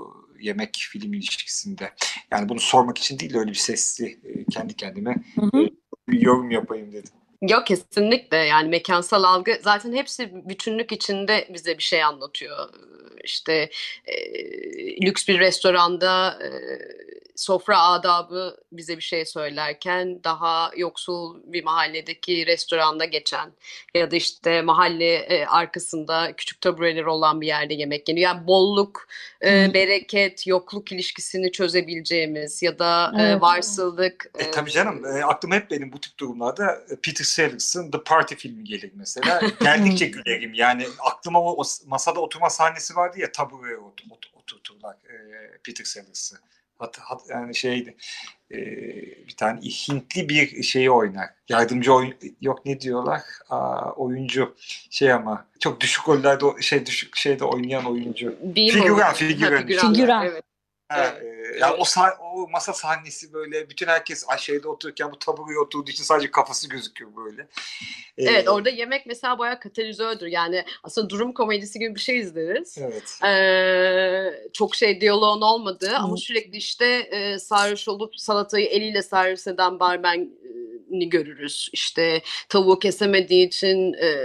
yemek 0.45 0.77
film 0.93 1.15
ilişkisinde. 1.15 1.93
Yani 2.31 2.49
bunu 2.49 2.61
sormak 2.61 2.99
için 2.99 3.19
değil 3.19 3.35
de 3.35 3.39
öyle 3.39 3.51
bir 3.51 3.57
sesli 3.57 4.07
e, 4.07 4.45
kendi 4.45 4.75
kendime 4.75 5.17
hı 5.35 5.47
hı. 5.57 5.69
bir 6.09 6.21
yorum 6.21 6.51
yapayım 6.51 6.93
dedim. 6.93 7.13
Yok 7.43 7.67
kesinlikle 7.67 8.37
yani 8.37 8.69
mekansal 8.69 9.23
algı 9.23 9.59
zaten 9.63 9.93
hepsi 9.93 10.49
bütünlük 10.49 10.93
içinde 10.93 11.49
bize 11.55 11.79
bir 11.79 11.83
şey 11.83 12.05
anlatıyor 12.05 12.69
işte 13.29 13.71
e, 14.07 14.17
lüks 15.07 15.29
bir 15.29 15.41
restoranda 15.41 16.39
e, 16.43 16.49
sofra 17.39 17.83
adabı 17.83 18.57
bize 18.73 18.97
bir 18.97 19.03
şey 19.03 19.27
söylerken 19.27 20.25
daha 20.25 20.71
yoksul 20.77 21.43
bir 21.45 21.65
mahalledeki 21.65 22.47
restoranda 22.47 23.05
geçen 23.05 23.53
ya 23.95 24.11
da 24.11 24.17
işte 24.17 24.63
mahalle 24.63 25.15
e, 25.15 25.47
arkasında 25.47 26.33
küçük 26.37 26.61
tabureler 26.61 27.05
olan 27.05 27.41
bir 27.41 27.47
yerde 27.47 27.75
yemek 27.75 28.09
yeniyor. 28.09 28.31
Yani 28.31 28.47
bolluk, 28.47 29.09
e, 29.45 29.75
bereket, 29.75 30.47
yokluk 30.47 30.93
ilişkisini 30.93 31.53
çözebileceğimiz 31.53 32.63
ya 32.63 32.79
da 32.79 33.13
e, 33.19 33.23
evet. 33.23 33.37
e, 33.37 33.41
varsıllık. 33.41 34.31
E, 34.39 34.45
e, 34.45 34.51
tabii 34.51 34.71
canım 34.71 35.07
e, 35.07 35.25
aklıma 35.25 35.55
hep 35.55 35.71
benim 35.71 35.93
bu 35.93 36.01
tip 36.01 36.19
durumlarda 36.19 36.85
Peter 37.03 37.25
Sellers'ın 37.25 37.91
The 37.91 38.03
Party 38.03 38.35
filmi 38.35 38.65
gelir 38.65 38.93
mesela. 38.95 39.41
Geldikçe 39.61 40.07
gülerim 40.07 40.55
yani 40.55 40.87
aklıma 40.99 41.41
o, 41.41 41.63
o 41.63 41.63
masada 41.87 42.21
oturma 42.21 42.51
sahnesi 42.51 42.97
vardı 42.97 43.21
ya 43.21 43.33
tabureye 43.33 43.77
otur, 43.77 44.05
otur 44.11 44.31
oturturlar 44.35 44.95
e, 44.95 45.59
Peter 45.65 45.85
Sellers'ı. 45.85 46.37
Hat, 46.79 46.99
hat, 46.99 47.23
yani 47.31 47.55
şeydi 47.55 47.97
e, 48.51 48.57
bir 49.29 49.37
tane 49.37 49.61
Hintli 49.61 50.29
bir 50.29 50.63
şeyi 50.63 50.91
oynar. 50.91 51.27
Yardımcı 51.49 51.95
oyun 51.95 52.15
yok 52.41 52.67
ne 52.67 52.81
diyorlar? 52.81 53.23
Aa, 53.51 53.91
oyuncu 53.93 54.57
şey 54.91 55.13
ama 55.13 55.47
çok 55.61 55.81
düşük 55.81 56.09
rollerde 56.09 56.63
şey 56.63 56.87
düşük 56.87 57.17
şeyde 57.17 57.45
oynayan 57.45 57.85
oyuncu. 57.85 58.35
Figüran. 58.55 59.13
Figüran. 59.13 59.67
Figüran. 59.67 60.27
Evet. 60.27 60.48
Evet. 60.97 61.23
e, 61.23 61.59
yani 61.59 61.75
o, 61.75 61.83
sah- 61.83 62.17
o 62.19 62.49
masa 62.49 62.73
sahnesi 62.73 63.33
böyle 63.33 63.71
bütün 63.71 63.87
herkes 63.87 64.25
şeyde 64.39 64.69
otururken 64.69 65.13
bu 65.13 65.19
taburaya 65.19 65.61
oturduğu 65.61 65.91
için 65.91 66.05
sadece 66.05 66.31
kafası 66.31 66.69
gözüküyor 66.69 67.11
böyle. 67.17 67.43
E, 68.19 68.25
Evet 68.25 68.49
orada 68.49 68.71
yemek 68.71 69.07
mesela 69.07 69.39
bayağı 69.39 69.61
katalizördür. 69.61 70.27
Yani 70.27 70.65
aslında 70.83 71.11
durum 71.11 71.33
komedisi 71.33 71.79
gibi 71.79 71.95
bir 71.95 72.01
şey 72.01 72.19
izleriz. 72.19 72.79
Evet. 72.79 73.19
Ee, 73.25 74.51
çok 74.53 74.75
şey 74.75 75.01
diyaloğun 75.01 75.41
olmadığı 75.41 75.97
ama 75.97 76.17
sürekli 76.17 76.57
işte 76.57 76.87
e, 76.87 77.39
sarhoş 77.39 77.89
olup 77.89 78.17
salatayı 78.17 78.67
eliyle 78.67 79.03
servis 79.03 79.47
eden 79.47 79.81
barmeni 79.81 80.29
görürüz. 80.91 81.69
İşte 81.73 82.23
tavuğu 82.49 82.79
kesemediği 82.79 83.47
için 83.47 83.93
e, 83.93 84.17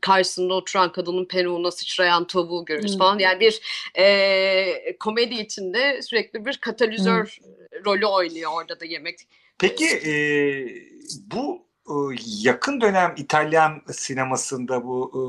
karşısında 0.00 0.54
oturan 0.54 0.92
kadının 0.92 1.24
peruğuna 1.24 1.70
sıçrayan 1.70 2.26
tavuğu 2.26 2.64
görürüz 2.64 2.94
Hı. 2.94 2.98
falan. 2.98 3.18
Yani 3.18 3.40
bir 3.40 3.60
e, 3.94 4.98
komedi 4.98 5.34
içinde 5.34 6.02
sürekli 6.02 6.46
bir 6.46 6.56
katalizör 6.56 7.38
rolü 7.84 8.06
oynuyor 8.06 8.50
orada 8.54 8.80
da 8.80 8.84
yemek. 8.84 9.18
Peki 9.58 9.86
e, 9.86 10.12
bu 11.34 11.66
e, 11.88 11.94
yakın 12.42 12.80
dönem 12.80 13.14
İtalyan 13.16 13.82
sinemasında 13.92 14.84
bu 14.84 15.12
e, 15.14 15.22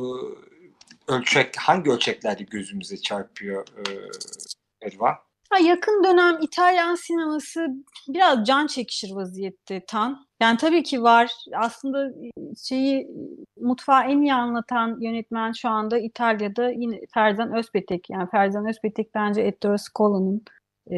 ölçek 1.12 1.58
hangi 1.58 1.92
ölçeklerde 1.92 2.44
gözümüze 2.44 2.98
çarpıyor 2.98 3.68
e, 3.78 3.84
Elvan? 4.82 5.16
Ha, 5.50 5.58
yakın 5.60 6.04
dönem 6.04 6.38
İtalyan 6.42 6.96
sineması 6.96 7.68
biraz 8.08 8.48
can 8.48 8.68
çekişir 8.68 9.12
vaziyette 9.12 9.86
Tan. 9.88 10.27
Yani 10.40 10.58
tabii 10.58 10.84
ki 10.84 11.04
var. 11.04 11.32
Aslında 11.56 12.12
şeyi 12.64 13.08
mutfağı 13.60 14.04
en 14.04 14.22
iyi 14.22 14.34
anlatan 14.34 14.98
yönetmen 15.00 15.52
şu 15.52 15.70
anda 15.70 15.98
İtalya'da 16.00 16.70
yine 16.70 17.00
Ferzan 17.14 17.56
Özpetek. 17.56 18.10
Yani 18.10 18.30
Ferzan 18.30 18.68
Özpetek 18.70 19.16
bence 19.16 19.42
Ettore 19.42 19.78
Scola'nın 19.78 20.42
e, 20.92 20.98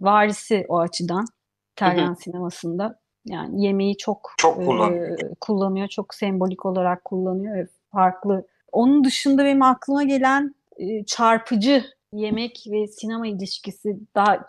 varisi 0.00 0.66
o 0.68 0.78
açıdan 0.78 1.24
İtalyan 1.72 2.14
sinemasında. 2.14 2.98
Yani 3.26 3.64
yemeği 3.64 3.96
çok 3.96 4.34
Çok 4.38 4.62
e, 4.62 4.64
kullanıyor. 4.64 5.18
kullanıyor. 5.40 5.88
Çok 5.88 6.14
sembolik 6.14 6.66
olarak 6.66 7.04
kullanıyor 7.04 7.68
farklı. 7.92 8.46
Onun 8.72 9.04
dışında 9.04 9.44
benim 9.44 9.62
aklıma 9.62 10.04
gelen 10.04 10.54
e, 10.76 11.04
çarpıcı 11.04 11.84
yemek 12.12 12.64
ve 12.70 12.86
sinema 12.86 13.26
ilişkisi 13.26 13.98
daha 14.14 14.46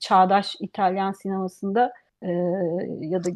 çağdaş 0.00 0.56
İtalyan 0.60 1.12
sinemasında 1.12 1.92
e, 2.24 2.30
ya 3.00 3.24
da 3.24 3.30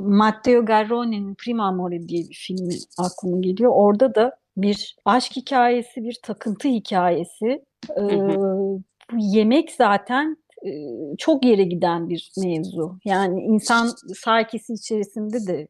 Matteo 0.00 0.64
Garrone'nin 0.64 1.34
Prima 1.34 1.66
Amore 1.66 2.08
diye 2.08 2.22
bir 2.28 2.34
filmi 2.46 2.74
aklıma 2.98 3.40
geliyor. 3.40 3.72
Orada 3.74 4.14
da 4.14 4.36
bir 4.56 4.96
aşk 5.04 5.36
hikayesi, 5.36 6.02
bir 6.02 6.18
takıntı 6.22 6.68
hikayesi. 6.68 7.64
E, 7.96 8.02
bu 8.02 8.82
yemek 9.18 9.72
zaten 9.72 10.36
e, 10.66 10.70
çok 11.18 11.44
yere 11.44 11.64
giden 11.64 12.08
bir 12.08 12.32
mevzu. 12.36 12.98
Yani 13.04 13.42
insan 13.42 13.88
psikisi 14.14 14.72
içerisinde 14.72 15.46
de 15.46 15.68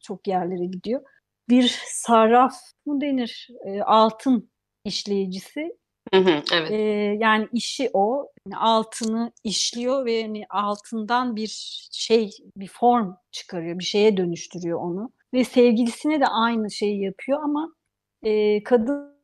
çok 0.00 0.28
yerlere 0.28 0.66
gidiyor. 0.66 1.00
Bir 1.48 1.80
sarraf 1.86 2.54
mı 2.86 3.00
denir? 3.00 3.48
E, 3.64 3.82
altın 3.82 4.50
işleyicisi 4.84 5.76
Hı 6.14 6.20
hı, 6.20 6.42
evet. 6.52 6.70
ee, 6.70 6.76
yani 7.20 7.48
işi 7.52 7.90
o. 7.92 8.28
Yani 8.46 8.56
altını 8.56 9.32
işliyor 9.44 10.04
ve 10.04 10.12
yani 10.12 10.44
altından 10.50 11.36
bir 11.36 11.48
şey, 11.92 12.30
bir 12.56 12.68
form 12.68 13.14
çıkarıyor, 13.32 13.78
bir 13.78 13.84
şeye 13.84 14.16
dönüştürüyor 14.16 14.80
onu. 14.80 15.12
Ve 15.34 15.44
sevgilisine 15.44 16.20
de 16.20 16.26
aynı 16.26 16.70
şeyi 16.70 17.02
yapıyor 17.04 17.42
ama 17.42 17.74
e, 18.22 18.62
kadın 18.62 19.14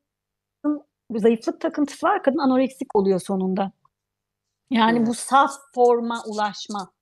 zayıflık 1.17 1.61
takıntısı 1.61 2.07
var, 2.07 2.23
kadın 2.23 2.39
anoreksik 2.39 2.97
oluyor 2.97 3.21
sonunda. 3.21 3.73
Yani 4.71 4.99
Hmm. 4.99 5.07
bu 5.07 5.15
saf 5.15 5.53
forma 5.75 6.23
ulaşma, 6.27 6.93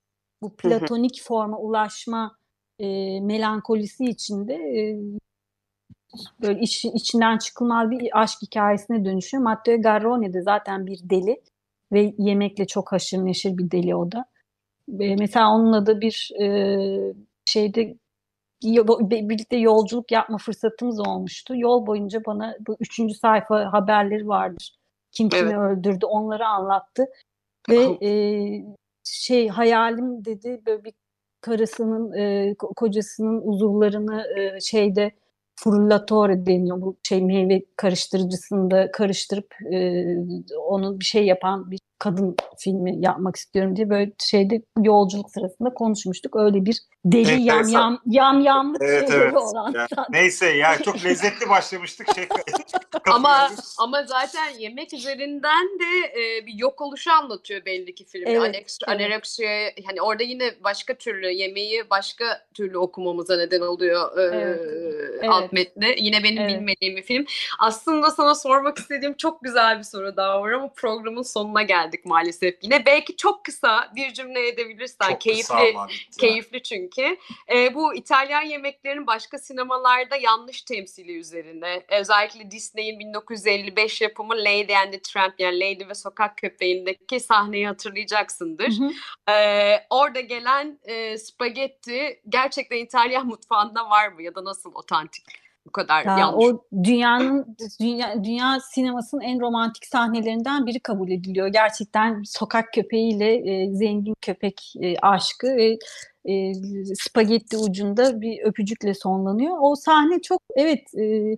bu 0.41 0.55
platonik 0.55 1.21
forma 1.23 1.57
ulaşma 1.59 2.37
e, 2.79 2.85
melankolisi 3.21 4.05
içinde 4.05 4.53
e, 4.55 4.97
böyle 6.41 6.59
iş, 6.59 6.85
içinden 6.85 7.37
çıkılmaz 7.37 7.91
bir 7.91 8.21
aşk 8.21 8.41
hikayesine 8.41 9.05
dönüşüyor. 9.05 9.43
Matteo 9.43 9.81
Garrone 9.81 10.33
de 10.33 10.41
zaten 10.41 10.85
bir 10.85 10.99
deli 11.03 11.41
ve 11.91 12.13
yemekle 12.17 12.67
çok 12.67 12.91
haşır 12.91 13.17
neşir 13.17 13.57
bir 13.57 13.71
deli 13.71 13.95
o 13.95 14.11
da. 14.11 14.25
Ve 14.89 15.15
mesela 15.15 15.49
onunla 15.51 15.85
da 15.85 16.01
bir 16.01 16.31
e, 16.41 17.13
şeyde 17.45 17.95
birlikte 18.63 19.57
yolculuk 19.57 20.11
yapma 20.11 20.37
fırsatımız 20.37 20.99
olmuştu. 20.99 21.53
Yol 21.57 21.87
boyunca 21.87 22.25
bana 22.25 22.55
bu 22.67 22.77
üçüncü 22.79 23.13
sayfa 23.13 23.73
haberleri 23.73 24.27
vardır. 24.27 24.75
Kim 25.11 25.29
kimi 25.29 25.43
Evet. 25.43 25.59
öldürdü 25.59 26.05
onları 26.05 26.47
anlattı. 26.47 27.05
Ve 27.69 28.07
e, 28.07 28.09
şey 29.03 29.47
hayalim 29.47 30.25
dedi 30.25 30.61
böyle 30.65 30.83
bir 30.83 30.93
karısının 31.41 32.13
e, 32.13 32.51
ko- 32.51 32.73
kocasının 32.75 33.41
uzuvlarını 33.43 34.23
e, 34.37 34.59
şeyde 34.59 35.11
frullatore 35.55 36.45
deniyor. 36.45 36.81
Bu 36.81 36.97
şey 37.03 37.21
meyve 37.23 37.65
karıştırıcısında 37.77 38.91
karıştırıp 38.91 39.53
e, 39.73 40.03
onu 40.57 40.99
bir 40.99 41.05
şey 41.05 41.25
yapan 41.25 41.71
bir 41.71 41.79
kadın 41.99 42.35
filmi 42.59 42.95
yapmak 43.05 43.35
istiyorum 43.35 43.75
diye 43.75 43.89
böyle 43.89 44.11
şeyde 44.19 44.61
yolculuk 44.83 45.31
sırasında 45.31 45.73
konuşmuştuk. 45.73 46.35
Öyle 46.35 46.65
bir 46.65 46.79
deli 47.05 47.41
yam 47.41 47.57
Enteresan. 47.57 47.71
yam 47.81 47.99
yam 48.05 48.41
yamlık 48.41 48.81
Evet, 48.81 49.09
şeyleri 49.09 49.23
evet. 49.23 49.35
olan 49.37 49.73
Yani 49.75 49.87
neyse 50.09 50.49
yani 50.49 50.83
çok 50.83 51.05
lezzetli 51.05 51.49
başlamıştık. 51.49 52.15
Şey, 52.15 52.27
Ama 53.11 53.49
ama 53.79 54.03
zaten 54.03 54.49
yemek 54.59 54.93
üzerinden 54.93 55.67
de 55.79 56.19
e, 56.21 56.45
bir 56.45 56.53
yok 56.53 56.81
oluşu 56.81 57.11
anlatıyor 57.11 57.65
belli 57.65 57.95
ki 57.95 58.05
film. 58.05 58.23
Evet, 58.27 58.41
Anex- 58.41 58.77
evet. 58.87 59.01
Anoreksiye 59.01 59.73
hani 59.85 60.01
orada 60.01 60.23
yine 60.23 60.51
başka 60.63 60.93
türlü 60.93 61.31
yemeği 61.31 61.89
başka 61.89 62.25
türlü 62.53 62.77
okumamıza 62.77 63.37
neden 63.37 63.61
oluyor 63.61 64.17
e, 64.17 64.21
Evet, 64.35 65.29
alt 65.29 65.41
evet. 65.41 65.53
metni. 65.53 65.95
Yine 65.97 66.23
benim 66.23 66.37
Evet. 66.43 66.51
bilmediğim 66.59 66.95
bir 66.95 67.03
film. 67.03 67.25
Aslında 67.59 68.09
sana 68.11 68.35
sormak 68.35 68.77
istediğim 68.77 69.13
çok 69.17 69.43
güzel 69.43 69.77
bir 69.77 69.83
soru 69.83 70.17
daha 70.17 70.41
var 70.41 70.51
ama 70.51 70.69
programın 70.75 71.21
sonuna 71.21 71.61
geldik 71.85 72.05
maalesef 72.05 72.63
yine. 72.63 72.85
Belki 72.85 73.15
çok 73.15 73.45
kısa 73.45 73.91
bir 73.95 74.13
cümle 74.13 74.47
edebilirsen 74.47 75.09
Çok 75.09 75.21
keyifli 75.21 75.43
kısa. 75.43 75.87
Keyifli 76.19 76.63
çünkü. 76.63 77.17
Ee, 77.53 77.75
bu 77.75 77.95
İtalyan 77.95 78.41
yemeklerin 78.41 79.07
başka 79.07 79.37
sinemalarda 79.37 80.15
yanlış 80.15 80.61
temsili 80.61 81.17
üzerine. 81.17 81.83
Özellikle 81.89 82.51
Disney'in 82.51 82.99
1955 82.99 84.01
yapımı 84.01 84.33
Lady 84.35 84.77
and 84.77 84.93
the 84.93 85.01
Tramp 85.01 85.39
yani 85.39 85.59
Lady 85.59 85.89
ve 85.89 85.95
Sokak 85.95 86.37
Köpeği'ndeki 86.37 87.19
sahneyi 87.19 87.67
hatırlayacaksındır. 87.67 88.79
Hı 88.79 88.85
hı. 88.85 88.91
Ee, 89.31 89.85
orada 89.89 90.19
gelen 90.19 90.79
e, 90.83 91.17
spagetti 91.17 92.21
gerçekten 92.29 92.77
İtalyan 92.77 93.27
mutfağında 93.27 93.89
var 93.89 94.07
mı 94.07 94.23
ya 94.23 94.35
da 94.35 94.45
nasıl 94.45 94.75
otantik? 94.75 95.44
Bu 95.67 95.71
kadar 95.71 96.05
Ya 96.05 96.17
yanlış. 96.17 96.45
o 96.45 96.63
dünyanın 96.83 97.57
dünya, 97.81 98.23
dünya 98.23 98.59
sinemasının 98.59 99.21
en 99.21 99.39
romantik 99.39 99.85
sahnelerinden 99.85 100.65
biri 100.65 100.79
kabul 100.79 101.11
ediliyor. 101.11 101.47
Gerçekten 101.47 102.23
sokak 102.25 102.73
köpeğiyle 102.73 103.35
e, 103.35 103.73
zengin 103.73 104.13
köpek 104.21 104.73
e, 104.81 104.97
aşkı 104.97 105.47
ve 105.47 105.77
e, 106.25 106.53
spagetti 106.95 107.57
ucunda 107.57 108.21
bir 108.21 108.43
öpücükle 108.43 108.93
sonlanıyor. 108.93 109.57
O 109.61 109.75
sahne 109.75 110.21
çok 110.21 110.41
evet 110.55 110.81
e, 110.97 111.35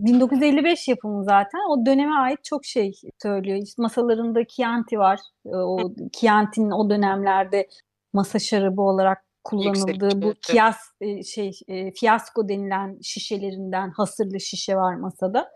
1955 0.00 0.88
yapımı 0.88 1.24
zaten. 1.24 1.60
O 1.70 1.86
döneme 1.86 2.14
ait 2.14 2.44
çok 2.44 2.64
şey 2.64 2.92
söylüyor. 3.22 3.58
İşte 3.62 3.82
masalarında 3.82 4.44
Chianti 4.46 4.98
var. 4.98 5.20
E, 5.46 5.56
O 5.56 5.78
Chianti'nin 6.12 6.70
o 6.70 6.90
dönemlerde 6.90 7.68
masa 8.12 8.38
şarabı 8.38 8.82
olarak 8.82 9.27
kullanıldığı 9.48 10.22
bu 10.22 10.34
kiyas 10.42 10.76
e, 11.00 11.22
şey 11.22 11.50
e, 11.68 11.92
fiyasko 11.92 12.48
denilen 12.48 12.98
şişelerinden 13.02 13.90
hasırlı 13.90 14.40
şişe 14.40 14.76
var 14.76 14.94
masada. 14.94 15.50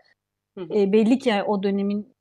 Hı 0.57 0.63
hı. 0.63 0.73
E, 0.73 0.93
belli 0.93 1.19
ki 1.19 1.43
o 1.47 1.63
dönemin 1.63 2.15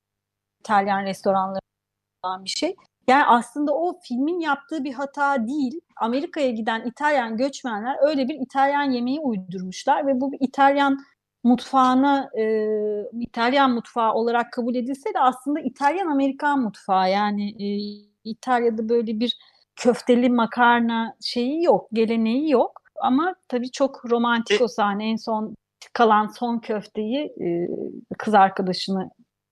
İtalyan 0.60 1.04
restoranlarından 1.04 2.44
bir 2.44 2.50
şey. 2.50 2.76
Yani 3.08 3.24
aslında 3.24 3.74
o 3.74 4.00
filmin 4.02 4.40
yaptığı 4.40 4.84
bir 4.84 4.92
hata 4.92 5.46
değil. 5.46 5.80
Amerika'ya 5.96 6.50
giden 6.50 6.84
İtalyan 6.86 7.36
göçmenler 7.36 7.96
öyle 8.08 8.28
bir 8.28 8.34
İtalyan 8.34 8.90
yemeği 8.90 9.20
uydurmuşlar 9.20 10.06
ve 10.06 10.20
bu 10.20 10.32
bir 10.32 10.38
İtalyan 10.40 10.98
mutfağına 11.44 12.30
e, 12.38 12.66
İtalyan 13.20 13.70
mutfağı 13.70 14.12
olarak 14.14 14.52
kabul 14.52 14.74
edilse 14.74 15.14
de 15.14 15.20
aslında 15.20 15.60
İtalyan 15.60 16.06
Amerikan 16.06 16.60
mutfağı 16.60 17.10
yani 17.10 17.50
e, 17.50 17.66
İtalya'da 18.24 18.88
böyle 18.88 19.20
bir 19.20 19.38
köfteli 19.82 20.30
makarna 20.30 21.16
şeyi 21.24 21.64
yok, 21.64 21.88
geleneği 21.92 22.50
yok. 22.50 22.82
Ama 23.00 23.34
tabii 23.48 23.70
çok 23.70 24.10
romantik 24.10 24.60
E- 24.60 24.64
o 24.64 24.68
sahne. 24.68 25.10
En 25.10 25.16
son 25.16 25.56
kalan 25.92 26.26
son 26.26 26.58
köfteyi 26.58 27.24
e, 27.24 27.68
kız 28.18 28.34
arkadaşını 28.34 29.10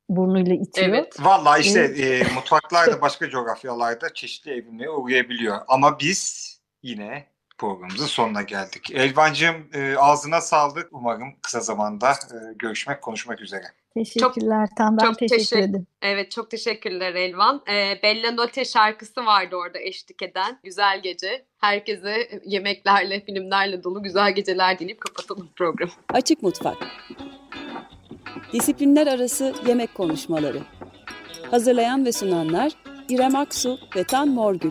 burnuyla 0.08 0.54
itiyor. 0.54 0.88
Evet. 0.88 1.16
Vallahi 1.20 1.60
işte 1.60 1.80
e, 1.80 2.22
mutfaklarda 2.34 3.00
başka 3.00 3.30
coğrafyalarda 3.30 4.14
çeşitli 4.14 4.50
evime 4.50 4.90
uğrayabiliyor. 4.90 5.58
Ama 5.68 6.00
biz 6.00 6.50
yine 6.82 7.26
programımızın 7.58 8.06
sonuna 8.06 8.42
geldik. 8.42 8.90
Elvancığım 8.90 9.68
e, 9.72 9.96
ağzına 9.96 10.40
sağlık. 10.40 10.88
Umarım 10.92 11.34
kısa 11.42 11.60
zamanda 11.60 12.10
e, 12.10 12.36
görüşmek, 12.58 13.02
konuşmak 13.02 13.40
üzere. 13.40 13.64
Teşekkürler 13.94 14.66
çok, 14.66 14.76
Tam. 14.76 14.98
Ben 14.98 15.04
çok 15.04 15.18
teşekkür, 15.18 15.38
teşekkür 15.44 15.68
ederim. 15.68 15.86
Evet 16.02 16.30
çok 16.30 16.50
teşekkürler 16.50 17.14
Elvan. 17.14 17.62
Ee, 17.68 18.02
Bella 18.02 18.30
Notte 18.30 18.64
şarkısı 18.64 19.26
vardı 19.26 19.56
orada 19.56 19.78
eşlik 19.78 20.22
eden. 20.22 20.58
Güzel 20.64 21.02
gece. 21.02 21.44
Herkese 21.58 22.40
yemeklerle, 22.44 23.20
filmlerle 23.20 23.82
dolu 23.82 24.02
güzel 24.02 24.32
geceler 24.32 24.78
dileyip 24.78 25.00
kapatalım 25.00 25.50
programı. 25.56 25.92
Açık 26.08 26.42
Mutfak 26.42 26.76
Disiplinler 28.52 29.06
Arası 29.06 29.54
Yemek 29.66 29.94
Konuşmaları 29.94 30.58
Hazırlayan 31.50 32.04
ve 32.04 32.12
sunanlar 32.12 32.72
İrem 33.08 33.36
Aksu 33.36 33.78
ve 33.96 34.04
Tan 34.04 34.28
Morgül. 34.28 34.70